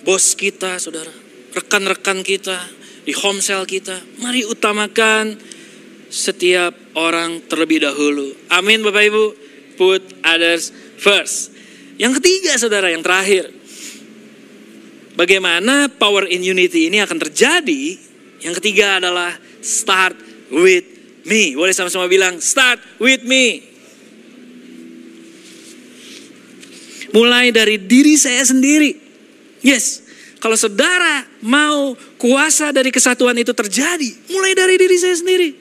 bos 0.06 0.38
kita, 0.38 0.78
saudara, 0.78 1.10
rekan-rekan 1.50 2.22
kita, 2.22 2.56
di 3.04 3.12
home 3.16 3.40
cell 3.40 3.64
kita. 3.64 3.96
Mari 4.20 4.44
utamakan 4.44 5.36
setiap 6.10 6.74
orang 6.98 7.46
terlebih 7.46 7.86
dahulu. 7.86 8.34
Amin 8.50 8.82
Bapak 8.82 9.04
Ibu. 9.06 9.24
Put 9.78 10.02
others 10.26 10.74
first. 11.00 11.54
Yang 11.96 12.20
ketiga 12.20 12.56
saudara, 12.56 12.92
yang 12.92 13.04
terakhir. 13.04 13.48
Bagaimana 15.16 15.88
power 15.88 16.24
in 16.28 16.40
unity 16.40 16.88
ini 16.88 17.00
akan 17.00 17.20
terjadi? 17.20 17.96
Yang 18.40 18.54
ketiga 18.60 19.00
adalah 19.00 19.36
start 19.60 20.16
with 20.48 20.84
me. 21.28 21.52
Boleh 21.56 21.76
sama-sama 21.76 22.08
bilang 22.08 22.40
start 22.40 22.80
with 22.96 23.20
me. 23.24 23.60
Mulai 27.10 27.50
dari 27.50 27.76
diri 27.76 28.14
saya 28.16 28.40
sendiri. 28.46 28.96
Yes, 29.60 30.00
kalau 30.40 30.56
saudara 30.56 31.28
mau 31.44 31.92
kuasa 32.16 32.72
dari 32.72 32.88
kesatuan 32.88 33.36
itu 33.36 33.52
terjadi, 33.52 34.08
mulai 34.32 34.56
dari 34.56 34.80
diri 34.80 34.96
saya 34.96 35.12
sendiri. 35.12 35.52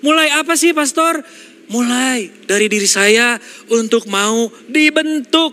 Mulai 0.00 0.32
apa 0.32 0.56
sih 0.56 0.72
pastor? 0.72 1.20
Mulai 1.68 2.48
dari 2.48 2.72
diri 2.72 2.88
saya 2.88 3.36
untuk 3.68 4.08
mau 4.08 4.48
dibentuk. 4.64 5.52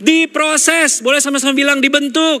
Diproses. 0.00 1.04
Boleh 1.04 1.20
sama-sama 1.20 1.52
bilang 1.52 1.84
dibentuk. 1.84 2.40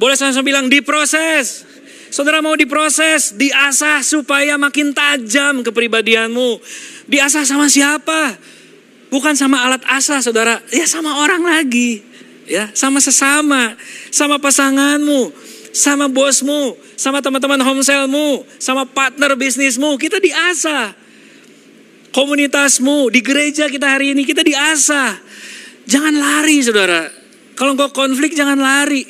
Boleh 0.00 0.16
sama-sama 0.16 0.48
bilang 0.48 0.72
diproses. 0.72 1.68
Saudara 2.08 2.40
mau 2.40 2.56
diproses, 2.56 3.36
diasah 3.36 4.00
supaya 4.00 4.56
makin 4.56 4.96
tajam 4.96 5.60
kepribadianmu. 5.60 6.62
Diasah 7.12 7.44
sama 7.44 7.68
siapa? 7.68 8.40
Bukan 9.12 9.36
sama 9.36 9.68
alat 9.68 9.84
asah 9.84 10.24
saudara, 10.24 10.64
ya 10.72 10.88
sama 10.88 11.20
orang 11.20 11.44
lagi 11.44 12.14
ya, 12.48 12.70
sama 12.76 13.00
sesama, 13.00 13.76
sama 14.12 14.40
pasanganmu, 14.40 15.32
sama 15.74 16.06
bosmu, 16.06 16.78
sama 16.94 17.18
teman-teman 17.18 17.58
homeselmu, 17.60 18.46
sama 18.62 18.86
partner 18.86 19.34
bisnismu, 19.34 19.98
kita 19.98 20.22
diasah. 20.22 20.94
Komunitasmu, 22.14 23.10
di 23.10 23.18
gereja 23.26 23.66
kita 23.66 23.90
hari 23.90 24.14
ini 24.14 24.22
kita 24.22 24.46
diasah. 24.46 25.18
Jangan 25.90 26.14
lari 26.14 26.62
saudara. 26.62 27.10
Kalau 27.58 27.74
engkau 27.74 27.90
konflik 27.90 28.38
jangan 28.38 28.54
lari. 28.54 29.02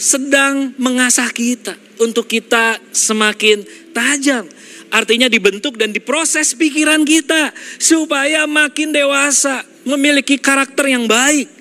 Sedang 0.00 0.72
mengasah 0.80 1.28
kita 1.30 1.76
untuk 2.00 2.26
kita 2.26 2.80
semakin 2.90 3.62
tajam. 3.92 4.48
Artinya 4.90 5.30
dibentuk 5.30 5.78
dan 5.78 5.94
diproses 5.94 6.56
pikiran 6.58 7.06
kita 7.06 7.54
supaya 7.78 8.50
makin 8.50 8.90
dewasa, 8.90 9.62
memiliki 9.86 10.40
karakter 10.40 10.90
yang 10.90 11.06
baik. 11.06 11.59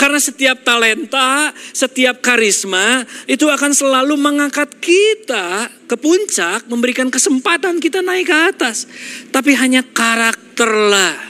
Karena 0.00 0.16
setiap 0.16 0.64
talenta, 0.64 1.52
setiap 1.76 2.24
karisma 2.24 3.04
itu 3.28 3.44
akan 3.52 3.76
selalu 3.76 4.16
mengangkat 4.16 4.80
kita 4.80 5.68
ke 5.84 5.92
puncak, 6.00 6.64
memberikan 6.72 7.12
kesempatan 7.12 7.76
kita 7.76 8.00
naik 8.00 8.32
ke 8.32 8.36
atas. 8.48 8.88
Tapi 9.28 9.52
hanya 9.60 9.84
karakterlah 9.84 11.20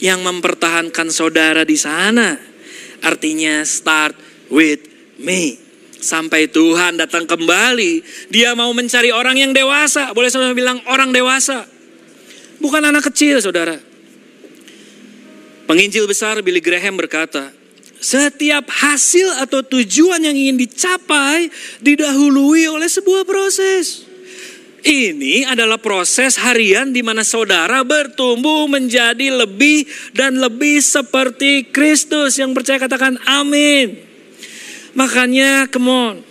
yang 0.00 0.24
mempertahankan 0.24 1.12
saudara 1.12 1.68
di 1.68 1.76
sana. 1.76 2.40
Artinya 3.04 3.60
start 3.68 4.16
with 4.48 4.80
me. 5.20 5.60
Sampai 6.00 6.48
Tuhan 6.48 6.96
datang 6.96 7.28
kembali, 7.28 8.00
dia 8.32 8.56
mau 8.56 8.72
mencari 8.72 9.12
orang 9.12 9.36
yang 9.36 9.52
dewasa. 9.52 10.16
Boleh 10.16 10.32
saudara 10.32 10.56
bilang 10.56 10.80
orang 10.88 11.12
dewasa. 11.12 11.68
Bukan 12.64 12.80
anak 12.80 13.12
kecil 13.12 13.44
saudara. 13.44 13.76
Penginjil 15.68 16.08
besar 16.08 16.40
Billy 16.40 16.64
Graham 16.64 16.96
berkata, 16.96 17.55
setiap 17.98 18.68
hasil 18.68 19.42
atau 19.42 19.64
tujuan 19.64 20.22
yang 20.22 20.36
ingin 20.36 20.60
dicapai 20.60 21.48
didahului 21.80 22.68
oleh 22.70 22.88
sebuah 22.88 23.24
proses. 23.24 24.06
Ini 24.86 25.50
adalah 25.50 25.82
proses 25.82 26.38
harian 26.38 26.94
di 26.94 27.02
mana 27.02 27.26
saudara 27.26 27.82
bertumbuh 27.82 28.70
menjadi 28.70 29.34
lebih 29.34 29.82
dan 30.14 30.38
lebih 30.38 30.78
seperti 30.78 31.66
Kristus 31.74 32.38
yang 32.38 32.54
percaya 32.54 32.78
katakan 32.78 33.18
amin. 33.26 33.98
Makanya 34.94 35.66
come. 35.66 36.22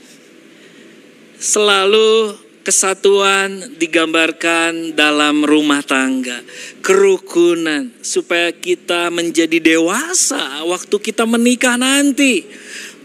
Selalu 1.35 2.44
Kesatuan 2.65 3.77
digambarkan 3.77 4.97
dalam 4.97 5.45
rumah 5.45 5.85
tangga, 5.85 6.41
kerukunan, 6.81 7.93
supaya 8.01 8.49
kita 8.49 9.13
menjadi 9.13 9.61
dewasa 9.61 10.65
waktu 10.65 10.97
kita 10.97 11.29
menikah 11.29 11.77
nanti. 11.77 12.41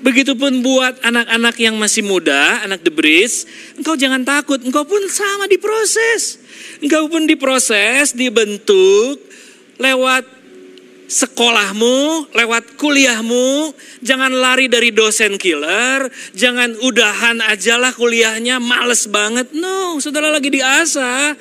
Begitupun 0.01 0.65
buat 0.65 1.05
anak-anak 1.05 1.61
yang 1.61 1.77
masih 1.77 2.01
muda, 2.01 2.65
anak 2.65 2.81
debris, 2.81 3.45
engkau 3.77 4.01
jangan 4.01 4.25
takut, 4.25 4.65
engkau 4.65 4.89
pun 4.89 5.05
sama 5.13 5.45
diproses. 5.45 6.41
Engkau 6.81 7.13
pun 7.13 7.29
diproses, 7.29 8.17
dibentuk 8.17 9.21
lewat 9.77 10.40
sekolahmu, 11.11 12.31
lewat 12.31 12.79
kuliahmu, 12.79 13.75
jangan 13.99 14.31
lari 14.31 14.71
dari 14.71 14.95
dosen 14.95 15.35
killer, 15.35 16.07
jangan 16.39 16.79
udahan 16.87 17.43
ajalah 17.51 17.91
kuliahnya, 17.91 18.63
males 18.63 19.11
banget. 19.11 19.51
No, 19.51 19.99
saudara 19.99 20.31
lagi 20.31 20.55
diasah. 20.55 21.35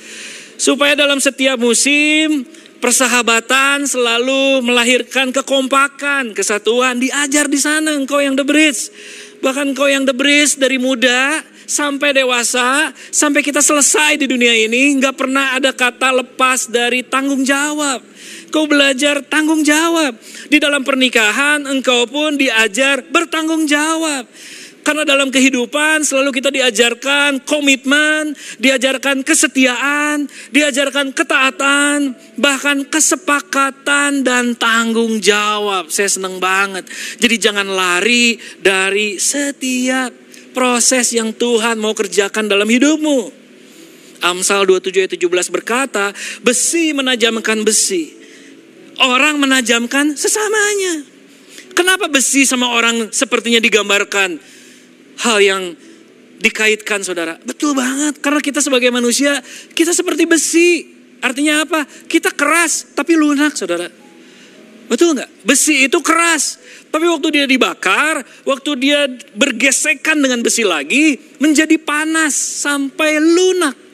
Supaya 0.59 0.97
dalam 0.97 1.21
setiap 1.21 1.55
musim, 1.55 2.43
persahabatan 2.81 3.85
selalu 3.85 4.65
melahirkan 4.65 5.31
kekompakan, 5.31 6.35
kesatuan. 6.35 6.99
Diajar 6.99 7.47
di 7.47 7.61
sana 7.61 7.95
engkau 7.95 8.19
yang 8.19 8.35
the 8.35 8.43
bridge. 8.43 8.91
Bahkan 9.39 9.71
engkau 9.71 9.87
yang 9.87 10.03
the 10.03 10.11
bridge 10.11 10.59
dari 10.59 10.75
muda 10.75 11.39
sampai 11.69 12.11
dewasa, 12.17 12.91
sampai 13.13 13.45
kita 13.45 13.61
selesai 13.61 14.17
di 14.17 14.25
dunia 14.25 14.51
ini, 14.51 14.97
nggak 14.97 15.15
pernah 15.15 15.55
ada 15.55 15.69
kata 15.71 16.25
lepas 16.25 16.67
dari 16.67 17.05
tanggung 17.05 17.45
jawab. 17.45 18.01
Kau 18.49 18.65
belajar 18.65 19.21
tanggung 19.25 19.61
jawab. 19.61 20.17
Di 20.49 20.57
dalam 20.57 20.81
pernikahan 20.81 21.69
engkau 21.69 22.09
pun 22.09 22.35
diajar 22.35 23.05
bertanggung 23.05 23.69
jawab. 23.69 24.25
Karena 24.89 25.05
dalam 25.05 25.29
kehidupan 25.29 26.01
selalu 26.01 26.41
kita 26.41 26.49
diajarkan 26.49 27.45
komitmen, 27.45 28.33
diajarkan 28.57 29.21
kesetiaan, 29.21 30.25
diajarkan 30.49 31.13
ketaatan, 31.13 32.17
bahkan 32.39 32.87
kesepakatan 32.89 34.25
dan 34.25 34.57
tanggung 34.57 35.21
jawab. 35.21 35.93
Saya 35.93 36.09
senang 36.09 36.41
banget. 36.41 36.89
Jadi 37.21 37.35
jangan 37.37 37.69
lari 37.69 38.41
dari 38.63 39.21
setiap 39.21 40.09
proses 40.57 41.13
yang 41.13 41.37
Tuhan 41.37 41.77
mau 41.77 41.93
kerjakan 41.93 42.49
dalam 42.49 42.65
hidupmu. 42.65 43.37
Amsal 44.19 44.67
27 44.67 45.05
ayat 45.05 45.13
17 45.15 45.55
berkata, 45.55 46.11
besi 46.43 46.91
menajamkan 46.91 47.63
besi 47.63 48.18
orang 49.03 49.39
menajamkan 49.39 50.15
sesamanya. 50.15 51.03
Kenapa 51.71 52.11
besi 52.11 52.43
sama 52.43 52.75
orang 52.75 53.13
sepertinya 53.15 53.63
digambarkan 53.63 54.35
hal 55.23 55.37
yang 55.39 55.63
dikaitkan 56.39 57.03
saudara? 57.03 57.39
Betul 57.39 57.71
banget, 57.75 58.19
karena 58.19 58.43
kita 58.43 58.59
sebagai 58.59 58.91
manusia, 58.91 59.39
kita 59.71 59.95
seperti 59.95 60.27
besi. 60.27 60.69
Artinya 61.19 61.67
apa? 61.67 61.83
Kita 61.83 62.31
keras 62.31 62.95
tapi 62.95 63.15
lunak 63.15 63.55
saudara. 63.55 63.91
Betul 64.89 65.15
nggak? 65.19 65.45
Besi 65.45 65.85
itu 65.85 66.01
keras, 66.01 66.57
tapi 66.89 67.05
waktu 67.05 67.27
dia 67.29 67.45
dibakar, 67.45 68.25
waktu 68.41 68.71
dia 68.81 69.05
bergesekan 69.37 70.17
dengan 70.17 70.41
besi 70.41 70.65
lagi, 70.65 71.19
menjadi 71.37 71.77
panas 71.77 72.33
sampai 72.33 73.21
lunak. 73.21 73.88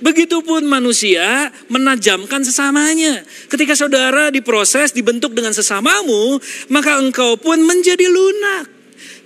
Begitupun 0.00 0.64
manusia 0.64 1.52
menajamkan 1.68 2.40
sesamanya. 2.40 3.20
Ketika 3.52 3.76
saudara 3.76 4.32
diproses, 4.32 4.96
dibentuk 4.96 5.36
dengan 5.36 5.52
sesamamu, 5.52 6.40
maka 6.72 6.96
engkau 6.96 7.36
pun 7.36 7.60
menjadi 7.60 8.08
lunak. 8.08 8.64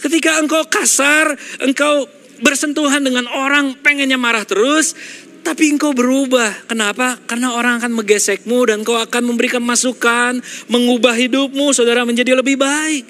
Ketika 0.02 0.42
engkau 0.42 0.66
kasar, 0.66 1.38
engkau 1.62 2.10
bersentuhan 2.42 3.06
dengan 3.06 3.30
orang 3.30 3.78
pengennya 3.78 4.18
marah 4.18 4.42
terus, 4.42 4.98
tapi 5.46 5.70
engkau 5.70 5.94
berubah. 5.94 6.66
Kenapa? 6.66 7.22
Karena 7.22 7.54
orang 7.54 7.78
akan 7.78 7.94
menggesekmu 7.94 8.58
dan 8.66 8.82
engkau 8.82 8.98
akan 8.98 9.22
memberikan 9.22 9.62
masukan, 9.62 10.42
mengubah 10.66 11.14
hidupmu, 11.14 11.70
saudara 11.70 12.02
menjadi 12.02 12.34
lebih 12.34 12.58
baik. 12.58 13.04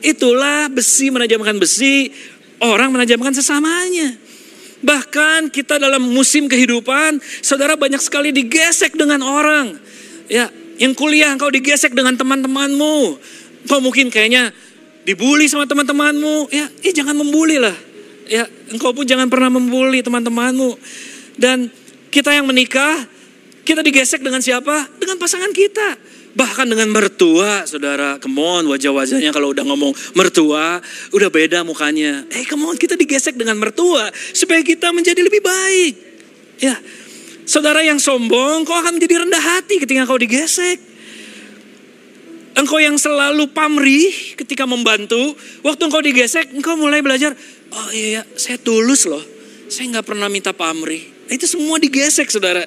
Itulah 0.00 0.70
besi 0.72 1.10
menajamkan 1.10 1.58
besi, 1.58 2.08
orang 2.62 2.94
menajamkan 2.94 3.34
sesamanya. 3.34 4.21
Bahkan 4.82 5.54
kita 5.54 5.78
dalam 5.78 6.02
musim 6.10 6.50
kehidupan, 6.50 7.22
saudara 7.38 7.78
banyak 7.78 8.02
sekali 8.02 8.34
digesek 8.34 8.98
dengan 8.98 9.22
orang. 9.22 9.78
Ya, 10.26 10.50
yang 10.82 10.98
kuliah 10.98 11.30
engkau 11.30 11.48
digesek 11.54 11.94
dengan 11.94 12.18
teman-temanmu. 12.18 12.98
Engkau 13.62 13.78
mungkin 13.78 14.10
kayaknya 14.10 14.50
dibully 15.06 15.46
sama 15.46 15.70
teman-temanmu. 15.70 16.50
Ya, 16.50 16.66
eh 16.82 16.90
jangan 16.90 17.14
membuli 17.14 17.62
lah. 17.62 17.74
Ya, 18.26 18.50
engkau 18.74 18.90
pun 18.90 19.06
jangan 19.06 19.30
pernah 19.30 19.54
membuli 19.54 20.02
teman-temanmu. 20.02 20.74
Dan 21.38 21.70
kita 22.10 22.34
yang 22.34 22.50
menikah, 22.50 23.06
kita 23.62 23.86
digesek 23.86 24.18
dengan 24.18 24.42
siapa? 24.42 24.90
Dengan 24.98 25.14
pasangan 25.22 25.54
kita. 25.54 25.88
Bahkan 26.32 26.64
dengan 26.64 26.88
mertua, 26.88 27.68
saudara, 27.68 28.16
come 28.16 28.64
wajah-wajahnya 28.64 29.36
kalau 29.36 29.52
udah 29.52 29.68
ngomong 29.68 29.92
mertua, 30.16 30.80
udah 31.12 31.28
beda 31.28 31.60
mukanya. 31.60 32.24
Eh, 32.32 32.40
hey, 32.40 32.44
come 32.48 32.64
kita 32.80 32.96
digesek 32.96 33.36
dengan 33.36 33.60
mertua 33.60 34.08
supaya 34.32 34.64
kita 34.64 34.96
menjadi 34.96 35.20
lebih 35.20 35.44
baik. 35.44 35.94
Ya, 36.62 36.78
Saudara 37.42 37.82
yang 37.82 37.98
sombong, 37.98 38.62
kau 38.62 38.76
akan 38.78 38.98
menjadi 38.98 39.26
rendah 39.26 39.42
hati 39.42 39.82
ketika 39.82 40.06
kau 40.06 40.18
digesek. 40.18 40.78
Engkau 42.52 42.78
yang 42.78 43.00
selalu 43.00 43.48
pamrih 43.50 44.36
ketika 44.36 44.68
membantu, 44.68 45.34
waktu 45.64 45.82
engkau 45.88 46.04
digesek, 46.04 46.52
engkau 46.52 46.76
mulai 46.76 47.00
belajar, 47.00 47.32
oh 47.72 47.88
iya, 47.90 48.22
saya 48.36 48.60
tulus 48.60 49.08
loh, 49.08 49.24
saya 49.72 49.88
nggak 49.88 50.04
pernah 50.04 50.28
minta 50.28 50.52
pamrih. 50.52 51.00
Nah, 51.26 51.32
itu 51.32 51.48
semua 51.48 51.80
digesek, 51.80 52.28
saudara. 52.28 52.62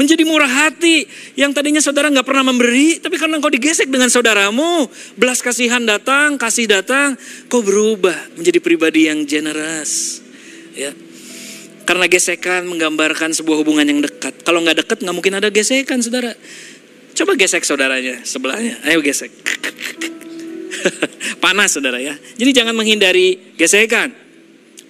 Menjadi 0.00 0.24
murah 0.24 0.48
hati, 0.48 1.04
yang 1.36 1.52
tadinya 1.52 1.84
saudara 1.84 2.08
nggak 2.08 2.24
pernah 2.24 2.48
memberi, 2.48 2.96
tapi 3.04 3.20
karena 3.20 3.36
engkau 3.36 3.52
digesek 3.52 3.92
dengan 3.92 4.08
saudaramu, 4.08 4.88
belas 5.20 5.44
kasihan 5.44 5.84
datang, 5.84 6.40
kasih 6.40 6.64
datang, 6.64 7.20
kau 7.52 7.60
berubah 7.60 8.16
menjadi 8.32 8.64
pribadi 8.64 9.12
yang 9.12 9.28
generous. 9.28 10.24
Ya, 10.72 10.96
karena 11.84 12.08
gesekan 12.08 12.64
menggambarkan 12.64 13.36
sebuah 13.36 13.60
hubungan 13.60 13.84
yang 13.84 14.00
dekat. 14.00 14.40
Kalau 14.40 14.64
nggak 14.64 14.88
dekat 14.88 15.04
nggak 15.04 15.16
mungkin 15.20 15.36
ada 15.36 15.52
gesekan, 15.52 16.00
saudara. 16.00 16.32
Coba 17.12 17.36
gesek 17.36 17.68
saudaranya 17.68 18.24
sebelahnya. 18.24 18.80
Ayo 18.88 19.04
gesek. 19.04 19.28
Panas 21.44 21.76
saudara 21.76 22.00
ya. 22.00 22.16
Jadi 22.40 22.56
jangan 22.56 22.72
menghindari 22.72 23.52
gesekan. 23.60 24.16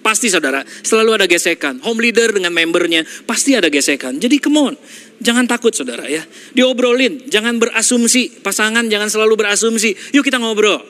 Pasti 0.01 0.33
saudara, 0.33 0.65
selalu 0.65 1.13
ada 1.21 1.25
gesekan. 1.29 1.77
Home 1.85 2.01
leader 2.01 2.33
dengan 2.33 2.49
membernya, 2.49 3.05
pasti 3.29 3.53
ada 3.53 3.69
gesekan. 3.69 4.17
Jadi 4.17 4.41
come 4.41 4.73
on, 4.73 4.73
jangan 5.21 5.45
takut 5.45 5.69
saudara 5.77 6.09
ya. 6.09 6.25
Diobrolin, 6.57 7.29
jangan 7.29 7.61
berasumsi. 7.61 8.41
Pasangan 8.41 8.89
jangan 8.89 9.13
selalu 9.13 9.37
berasumsi. 9.37 9.93
Yuk 10.17 10.25
kita 10.25 10.41
ngobrol. 10.41 10.81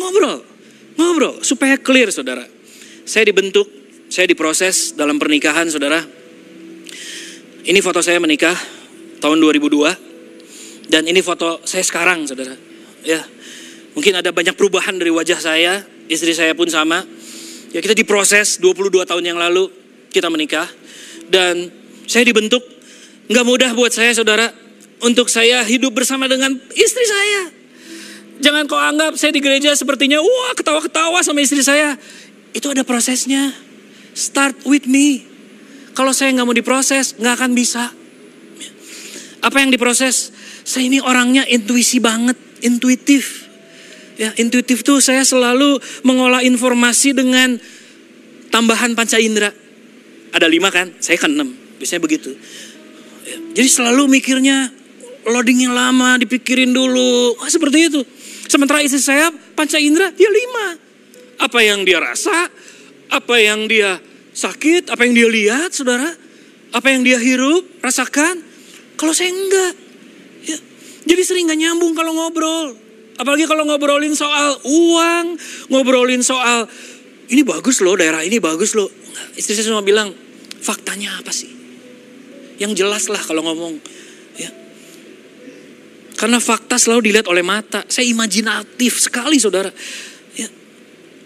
Ngobrol, 0.00 0.40
ngobrol. 0.96 1.44
Supaya 1.44 1.76
clear 1.76 2.08
saudara. 2.08 2.48
Saya 3.04 3.28
dibentuk 3.28 3.68
saya 4.08 4.30
diproses 4.30 4.94
dalam 4.96 5.20
pernikahan 5.20 5.68
saudara. 5.68 6.00
Ini 7.64 7.80
foto 7.80 8.04
saya 8.04 8.20
menikah 8.20 8.54
tahun 9.18 9.40
2002 9.40 10.92
dan 10.92 11.02
ini 11.08 11.24
foto 11.24 11.64
saya 11.64 11.82
sekarang 11.82 12.28
saudara. 12.28 12.54
Ya, 13.04 13.24
mungkin 13.96 14.20
ada 14.20 14.32
banyak 14.32 14.56
perubahan 14.56 14.96
dari 14.96 15.10
wajah 15.12 15.40
saya, 15.40 15.82
istri 16.08 16.36
saya 16.36 16.52
pun 16.52 16.68
sama. 16.68 17.04
Ya 17.74 17.82
kita 17.82 17.98
diproses 17.98 18.62
22 18.62 19.02
tahun 19.02 19.34
yang 19.34 19.34
lalu 19.34 19.66
kita 20.14 20.30
menikah 20.30 20.70
dan 21.26 21.74
saya 22.06 22.22
dibentuk 22.22 22.62
nggak 23.26 23.42
mudah 23.42 23.70
buat 23.74 23.90
saya 23.90 24.14
saudara 24.14 24.46
untuk 25.02 25.26
saya 25.26 25.58
hidup 25.66 25.90
bersama 25.90 26.30
dengan 26.30 26.54
istri 26.78 27.02
saya. 27.02 27.50
Jangan 28.38 28.70
kau 28.70 28.78
anggap 28.78 29.18
saya 29.18 29.34
di 29.34 29.42
gereja 29.42 29.74
sepertinya 29.74 30.22
wah 30.22 30.54
ketawa-ketawa 30.54 31.18
sama 31.26 31.42
istri 31.42 31.66
saya. 31.66 31.98
Itu 32.54 32.70
ada 32.70 32.86
prosesnya. 32.86 33.50
Start 34.14 34.62
with 34.70 34.86
me. 34.86 35.26
Kalau 35.98 36.14
saya 36.14 36.30
nggak 36.30 36.46
mau 36.46 36.54
diproses, 36.54 37.18
nggak 37.18 37.34
akan 37.42 37.50
bisa. 37.58 37.90
Apa 39.42 39.66
yang 39.66 39.74
diproses? 39.74 40.30
Saya 40.62 40.86
ini 40.86 41.02
orangnya 41.02 41.42
intuisi 41.50 41.98
banget, 41.98 42.38
intuitif. 42.62 43.43
Ya, 44.14 44.30
intuitif 44.38 44.86
tuh 44.86 45.02
saya 45.02 45.26
selalu 45.26 45.82
mengolah 46.06 46.46
informasi 46.46 47.10
dengan 47.18 47.58
tambahan 48.54 48.94
panca 48.94 49.18
indera. 49.18 49.50
Ada 50.30 50.46
lima 50.46 50.70
kan, 50.70 50.94
saya 51.02 51.18
kan 51.18 51.34
enam. 51.34 51.50
Biasanya 51.82 52.02
begitu. 52.02 52.30
Ya, 53.26 53.36
jadi 53.58 53.68
selalu 53.70 54.06
mikirnya 54.06 54.70
loading 55.26 55.66
yang 55.66 55.74
lama, 55.74 56.14
dipikirin 56.22 56.70
dulu. 56.70 57.34
Oh, 57.34 57.48
seperti 57.50 57.90
itu. 57.90 58.00
Sementara 58.46 58.86
istri 58.86 59.02
saya 59.02 59.34
panca 59.58 59.82
indera, 59.82 60.14
dia 60.14 60.30
lima. 60.30 60.78
Apa 61.42 61.66
yang 61.66 61.82
dia 61.82 61.98
rasa, 61.98 62.46
apa 63.10 63.34
yang 63.42 63.66
dia 63.66 63.98
sakit, 64.30 64.94
apa 64.94 65.02
yang 65.02 65.14
dia 65.18 65.28
lihat, 65.30 65.70
saudara, 65.74 66.06
apa 66.70 66.86
yang 66.90 67.02
dia 67.02 67.18
hirup, 67.18 67.82
rasakan. 67.82 68.42
Kalau 68.94 69.10
saya 69.10 69.34
enggak, 69.34 69.72
ya. 70.46 70.58
jadi 71.02 71.22
sering 71.26 71.50
nggak 71.50 71.58
nyambung 71.58 71.98
kalau 71.98 72.14
ngobrol. 72.14 72.83
Apalagi 73.14 73.46
kalau 73.46 73.62
ngobrolin 73.68 74.14
soal 74.18 74.58
uang, 74.66 75.38
ngobrolin 75.70 76.22
soal 76.22 76.66
ini 77.30 77.46
bagus 77.46 77.78
loh, 77.80 77.94
daerah 77.94 78.20
ini 78.26 78.42
bagus 78.42 78.74
loh. 78.74 78.90
Istri 79.38 79.52
saya 79.54 79.70
cuma 79.70 79.86
bilang, 79.86 80.10
faktanya 80.58 81.22
apa 81.22 81.30
sih? 81.30 81.50
Yang 82.58 82.82
jelas 82.84 83.06
lah 83.06 83.22
kalau 83.22 83.46
ngomong. 83.46 83.78
Ya. 84.38 84.50
Karena 86.18 86.42
fakta 86.42 86.78
selalu 86.78 87.10
dilihat 87.10 87.26
oleh 87.30 87.42
mata. 87.46 87.86
Saya 87.86 88.10
imajinatif 88.10 88.98
sekali 88.98 89.38
saudara. 89.38 89.70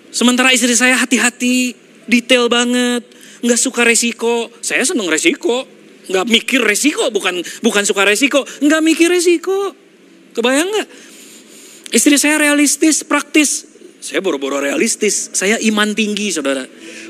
Sementara 0.09 0.53
istri 0.57 0.73
saya 0.73 0.97
hati-hati, 0.97 1.77
detail 2.09 2.49
banget, 2.49 3.05
nggak 3.45 3.61
suka 3.61 3.85
resiko. 3.85 4.49
Saya 4.65 4.83
seneng 4.89 5.07
resiko, 5.07 5.69
nggak 6.09 6.25
mikir 6.27 6.61
resiko, 6.65 7.13
bukan 7.13 7.45
bukan 7.61 7.85
suka 7.85 8.09
resiko, 8.09 8.41
nggak 8.65 8.83
mikir 8.83 9.13
resiko. 9.13 9.77
Kebayang 10.33 10.69
nggak? 10.69 10.89
Istri 11.89 12.17
saya 12.21 12.37
realistis, 12.37 13.05
praktis. 13.05 13.65
Saya 13.99 14.21
boro-boro 14.21 14.61
realistis. 14.61 15.33
Saya 15.33 15.57
iman 15.73 15.97
tinggi, 15.97 16.29
saudara. 16.31 16.65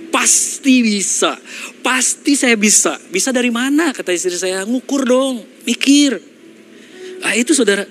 Pasti 0.09 0.81
bisa, 0.81 1.37
pasti 1.85 2.33
saya 2.33 2.57
bisa. 2.57 2.97
Bisa 3.13 3.29
dari 3.29 3.53
mana? 3.53 3.93
Kata 3.93 4.09
istri 4.15 4.35
saya, 4.39 4.65
ngukur 4.65 5.05
dong, 5.05 5.45
mikir. 5.69 6.17
Ah 7.21 7.37
itu 7.37 7.53
saudara. 7.53 7.85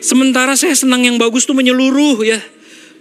Sementara 0.00 0.54
saya 0.56 0.72
senang 0.72 1.04
yang 1.04 1.20
bagus 1.20 1.44
tuh 1.44 1.52
menyeluruh 1.52 2.24
ya 2.24 2.40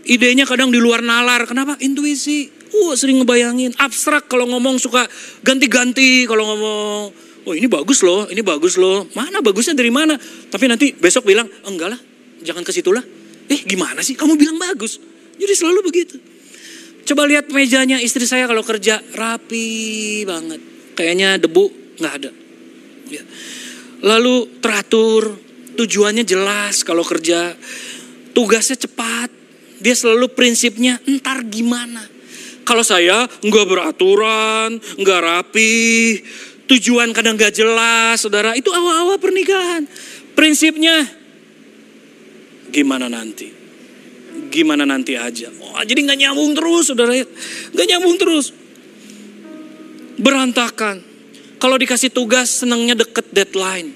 idenya 0.09 0.49
kadang 0.49 0.73
di 0.73 0.81
luar 0.81 1.05
nalar. 1.05 1.45
Kenapa? 1.45 1.77
Intuisi. 1.79 2.49
Uh, 2.69 2.93
sering 2.93 3.21
ngebayangin. 3.21 3.73
Abstrak 3.81 4.29
kalau 4.29 4.45
ngomong 4.45 4.77
suka 4.77 5.05
ganti-ganti 5.41 6.29
kalau 6.29 6.53
ngomong. 6.53 7.01
Oh 7.49 7.53
ini 7.57 7.65
bagus 7.65 8.05
loh, 8.05 8.29
ini 8.29 8.45
bagus 8.45 8.77
loh. 8.77 9.09
Mana 9.17 9.41
bagusnya 9.41 9.73
dari 9.73 9.89
mana? 9.89 10.13
Tapi 10.53 10.69
nanti 10.69 10.93
besok 10.93 11.25
bilang, 11.25 11.49
enggak 11.65 11.97
lah, 11.97 11.99
jangan 12.43 12.63
ke 12.63 12.71
situ 12.73 12.91
lah. 12.91 13.03
Eh 13.49 13.65
gimana 13.65 14.05
sih, 14.05 14.13
kamu 14.13 14.37
bilang 14.37 14.57
bagus. 14.61 15.01
Jadi 15.39 15.53
selalu 15.55 15.79
begitu. 15.89 16.17
Coba 17.09 17.25
lihat 17.25 17.49
mejanya 17.49 17.97
istri 17.97 18.29
saya 18.29 18.45
kalau 18.45 18.61
kerja 18.61 19.01
rapi 19.17 20.21
banget. 20.29 20.61
Kayaknya 20.93 21.41
debu 21.41 21.97
nggak 21.97 22.13
ada. 22.21 22.31
Ya. 23.09 23.23
Lalu 24.05 24.61
teratur, 24.61 25.33
tujuannya 25.73 26.21
jelas 26.21 26.85
kalau 26.85 27.01
kerja. 27.01 27.57
Tugasnya 28.29 28.77
cepat, 28.77 29.33
dia 29.81 29.97
selalu 29.97 30.29
prinsipnya 30.37 31.01
entar 31.09 31.41
gimana. 31.49 32.05
Kalau 32.61 32.85
saya 32.85 33.25
nggak 33.25 33.65
beraturan, 33.65 34.77
nggak 34.77 35.19
rapi, 35.25 36.21
tujuan 36.69 37.09
kadang 37.09 37.33
nggak 37.33 37.57
jelas, 37.57 38.21
saudara. 38.21 38.53
Itu 38.53 38.69
awal-awal 38.69 39.17
pernikahan. 39.17 39.89
Prinsipnya 40.37 41.18
gimana 42.69 43.11
nanti? 43.11 43.51
Gimana 44.49 44.87
nanti 44.87 45.13
aja. 45.13 45.51
Oh, 45.51 45.83
jadi 45.85 45.99
nggak 46.05 46.19
nyambung 46.25 46.51
terus, 46.57 46.89
saudara. 46.89 47.13
Nggak 47.73 47.87
nyambung 47.89 48.15
terus. 48.17 48.55
Berantakan. 50.19 51.03
Kalau 51.59 51.75
dikasih 51.75 52.09
tugas 52.09 52.63
senangnya 52.63 52.95
deket 52.95 53.29
deadline. 53.35 53.91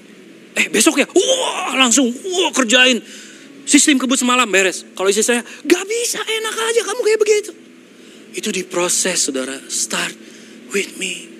Eh 0.54 0.70
besok 0.70 1.02
ya, 1.02 1.06
wah 1.08 1.74
langsung, 1.74 2.06
wah 2.12 2.52
kerjain. 2.54 3.00
Sistem 3.64 3.96
kebut 3.96 4.20
semalam 4.20 4.44
beres. 4.44 4.84
Kalau 4.92 5.08
istri 5.08 5.24
saya, 5.24 5.40
gak 5.40 5.84
bisa 5.88 6.20
enak 6.20 6.54
aja 6.54 6.80
kamu 6.84 7.00
kayak 7.00 7.20
begitu. 7.24 7.50
Itu 8.36 8.52
diproses 8.52 9.24
saudara. 9.24 9.56
Start 9.72 10.12
with 10.70 11.00
me. 11.00 11.32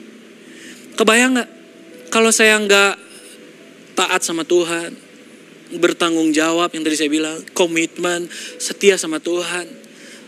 Kebayang 0.97 1.37
gak? 1.37 1.51
Kalau 2.09 2.33
saya 2.33 2.57
nggak 2.57 2.95
taat 3.99 4.23
sama 4.25 4.47
Tuhan, 4.47 5.04
bertanggung 5.79 6.31
jawab 6.35 6.71
yang 6.75 6.83
tadi 6.83 6.97
saya 6.99 7.11
bilang, 7.11 7.41
komitmen, 7.57 8.27
setia 8.59 8.99
sama 8.99 9.19
Tuhan. 9.19 9.67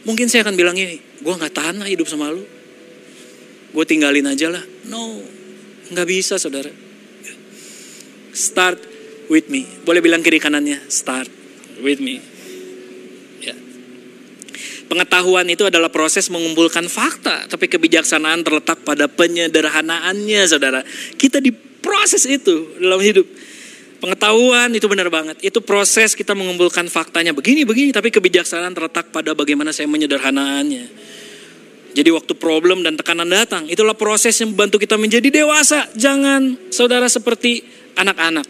Mungkin 0.06 0.30
saya 0.30 0.46
akan 0.46 0.54
bilang 0.54 0.78
ini, 0.78 1.02
gue 1.02 1.34
nggak 1.34 1.54
tahan 1.54 1.82
lah 1.82 1.88
hidup 1.90 2.06
sama 2.06 2.30
lu. 2.30 2.46
Gue 3.74 3.84
tinggalin 3.84 4.24
aja 4.30 4.48
lah. 4.48 4.62
No, 4.86 5.20
nggak 5.90 6.06
bisa 6.06 6.38
saudara. 6.38 6.70
Start 8.30 8.78
with 9.26 9.50
me. 9.50 9.66
Boleh 9.82 9.98
bilang 9.98 10.22
kiri 10.22 10.38
kanannya, 10.38 10.86
start 10.86 11.28
with 11.82 11.98
me. 11.98 12.22
Ya. 13.42 13.56
Pengetahuan 14.86 15.50
itu 15.50 15.66
adalah 15.66 15.90
proses 15.90 16.30
mengumpulkan 16.30 16.86
fakta, 16.86 17.50
tapi 17.50 17.66
kebijaksanaan 17.66 18.46
terletak 18.46 18.86
pada 18.86 19.10
penyederhanaannya, 19.10 20.42
saudara. 20.46 20.86
Kita 21.18 21.42
diproses 21.42 22.24
itu 22.30 22.78
dalam 22.78 23.02
hidup. 23.02 23.26
Pengetahuan 23.96 24.68
itu 24.76 24.86
benar 24.86 25.08
banget. 25.08 25.40
Itu 25.40 25.64
proses 25.64 26.12
kita 26.12 26.36
mengumpulkan 26.36 26.84
faktanya 26.92 27.32
begini 27.32 27.64
begini, 27.64 27.90
tapi 27.96 28.12
kebijaksanaan 28.12 28.76
terletak 28.76 29.08
pada 29.08 29.32
bagaimana 29.32 29.72
saya 29.72 29.88
menyederhanaannya. 29.88 30.86
Jadi 31.96 32.12
waktu 32.12 32.36
problem 32.36 32.84
dan 32.84 32.92
tekanan 33.00 33.32
datang, 33.32 33.64
itulah 33.72 33.96
proses 33.96 34.36
yang 34.36 34.52
membantu 34.52 34.76
kita 34.76 35.00
menjadi 35.00 35.32
dewasa. 35.32 35.88
Jangan 35.96 36.68
saudara 36.68 37.08
seperti 37.08 37.64
anak-anak. 37.96 38.44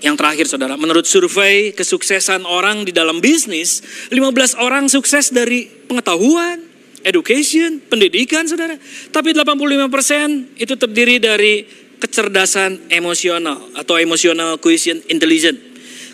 Yang 0.00 0.16
terakhir 0.16 0.46
saudara, 0.48 0.74
menurut 0.80 1.04
survei 1.04 1.76
kesuksesan 1.76 2.48
orang 2.48 2.88
di 2.88 2.96
dalam 2.96 3.20
bisnis, 3.20 3.84
15 4.08 4.56
orang 4.56 4.88
sukses 4.88 5.28
dari 5.28 5.68
pengetahuan, 5.68 6.64
education, 7.04 7.84
pendidikan 7.84 8.48
saudara. 8.48 8.80
Tapi 9.12 9.36
85% 9.36 10.56
itu 10.56 10.74
terdiri 10.80 11.20
dari 11.20 11.68
kecerdasan 12.00 12.88
emosional 12.88 13.60
atau 13.76 14.00
emotional 14.00 14.56
quotient 14.56 15.04
intelligence. 15.12 15.60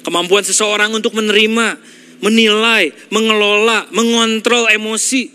Kemampuan 0.02 0.42
seseorang 0.42 0.94
untuk 0.94 1.14
menerima, 1.14 1.78
menilai, 2.22 2.90
mengelola, 3.10 3.86
mengontrol 3.94 4.70
emosi 4.70 5.30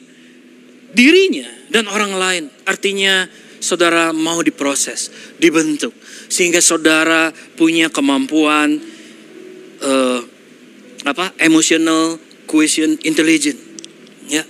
dirinya 0.92 1.48
dan 1.72 1.88
orang 1.88 2.14
lain. 2.16 2.44
Artinya 2.68 3.28
saudara 3.64 4.12
mau 4.12 4.40
diproses, 4.44 5.12
dibentuk 5.40 5.96
sehingga 6.32 6.60
saudara 6.64 7.32
punya 7.60 7.92
kemampuan 7.92 8.80
uh, 9.84 10.20
apa? 11.04 11.36
emotional 11.40 12.20
quotient 12.48 13.00
intelligence. 13.04 13.60
Ya. 14.28 14.44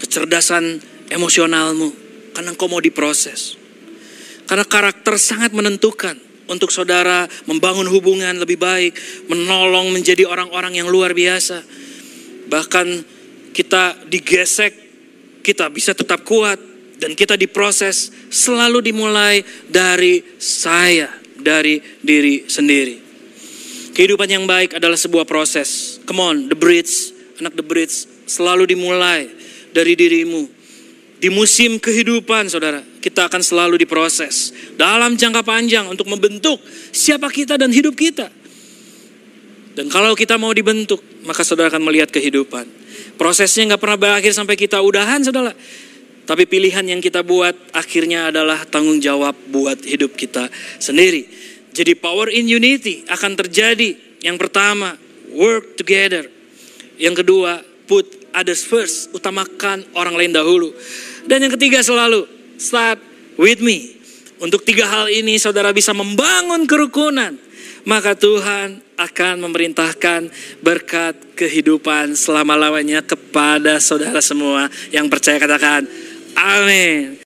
Kecerdasan 0.00 0.80
emosionalmu 1.12 1.92
karena 2.32 2.52
engkau 2.52 2.68
mau 2.68 2.80
diproses. 2.80 3.63
Karena 4.54 4.70
karakter 4.70 5.18
sangat 5.18 5.50
menentukan 5.50 6.14
untuk 6.46 6.70
saudara 6.70 7.26
membangun 7.50 7.90
hubungan 7.90 8.38
lebih 8.38 8.54
baik, 8.54 8.94
menolong 9.26 9.90
menjadi 9.90 10.30
orang-orang 10.30 10.78
yang 10.78 10.86
luar 10.86 11.10
biasa. 11.10 11.58
Bahkan 12.46 12.86
kita 13.50 14.06
digesek, 14.06 14.70
kita 15.42 15.66
bisa 15.74 15.90
tetap 15.90 16.22
kuat 16.22 16.54
dan 17.02 17.18
kita 17.18 17.34
diproses 17.34 18.14
selalu 18.30 18.94
dimulai 18.94 19.42
dari 19.66 20.22
saya, 20.38 21.10
dari 21.34 21.82
diri 21.98 22.46
sendiri. 22.46 23.02
Kehidupan 23.90 24.30
yang 24.30 24.46
baik 24.46 24.78
adalah 24.78 24.94
sebuah 24.94 25.26
proses. 25.26 25.98
Come 26.06 26.22
on, 26.22 26.36
the 26.46 26.54
bridge, 26.54 27.10
anak 27.42 27.58
the 27.58 27.66
bridge 27.66 28.06
selalu 28.30 28.70
dimulai 28.70 29.26
dari 29.74 29.98
dirimu. 29.98 30.53
Di 31.24 31.32
musim 31.32 31.80
kehidupan, 31.80 32.52
saudara, 32.52 32.84
kita 33.00 33.32
akan 33.32 33.40
selalu 33.40 33.80
diproses 33.80 34.52
dalam 34.76 35.16
jangka 35.16 35.40
panjang 35.40 35.88
untuk 35.88 36.04
membentuk 36.04 36.60
siapa 36.92 37.32
kita 37.32 37.56
dan 37.56 37.72
hidup 37.72 37.96
kita. 37.96 38.28
Dan 39.72 39.88
kalau 39.88 40.12
kita 40.12 40.36
mau 40.36 40.52
dibentuk, 40.52 41.00
maka 41.24 41.40
saudara 41.40 41.72
akan 41.72 41.80
melihat 41.80 42.12
kehidupan. 42.12 42.68
Prosesnya 43.16 43.72
nggak 43.72 43.80
pernah 43.80 43.96
berakhir 43.96 44.36
sampai 44.36 44.52
kita 44.52 44.84
udahan, 44.84 45.24
saudara. 45.24 45.56
Tapi 46.28 46.44
pilihan 46.44 46.84
yang 46.92 47.00
kita 47.00 47.24
buat 47.24 47.56
akhirnya 47.72 48.28
adalah 48.28 48.60
tanggung 48.68 49.00
jawab 49.00 49.32
buat 49.48 49.80
hidup 49.80 50.20
kita 50.20 50.52
sendiri. 50.76 51.24
Jadi 51.72 51.96
power 51.96 52.28
in 52.28 52.52
unity 52.52 53.00
akan 53.08 53.32
terjadi. 53.32 54.20
Yang 54.20 54.44
pertama, 54.44 54.92
work 55.32 55.80
together. 55.80 56.28
Yang 57.00 57.24
kedua, 57.24 57.64
put 57.88 58.12
others 58.34 58.66
first, 58.66 59.14
utamakan 59.16 59.86
orang 59.96 60.18
lain 60.18 60.36
dahulu. 60.36 60.74
Dan 61.24 61.48
yang 61.48 61.52
ketiga 61.56 61.80
selalu, 61.80 62.28
start 62.60 63.00
with 63.40 63.64
me. 63.64 63.96
Untuk 64.42 64.66
tiga 64.66 64.84
hal 64.84 65.08
ini 65.08 65.40
saudara 65.40 65.72
bisa 65.72 65.96
membangun 65.96 66.68
kerukunan. 66.68 67.32
Maka 67.84 68.16
Tuhan 68.16 68.80
akan 68.96 69.34
memerintahkan 69.44 70.32
berkat 70.64 71.36
kehidupan 71.36 72.16
selama-lamanya 72.16 73.04
kepada 73.04 73.76
saudara 73.76 74.24
semua 74.24 74.72
yang 74.88 75.12
percaya 75.12 75.36
katakan 75.36 75.84
amin. 76.32 77.23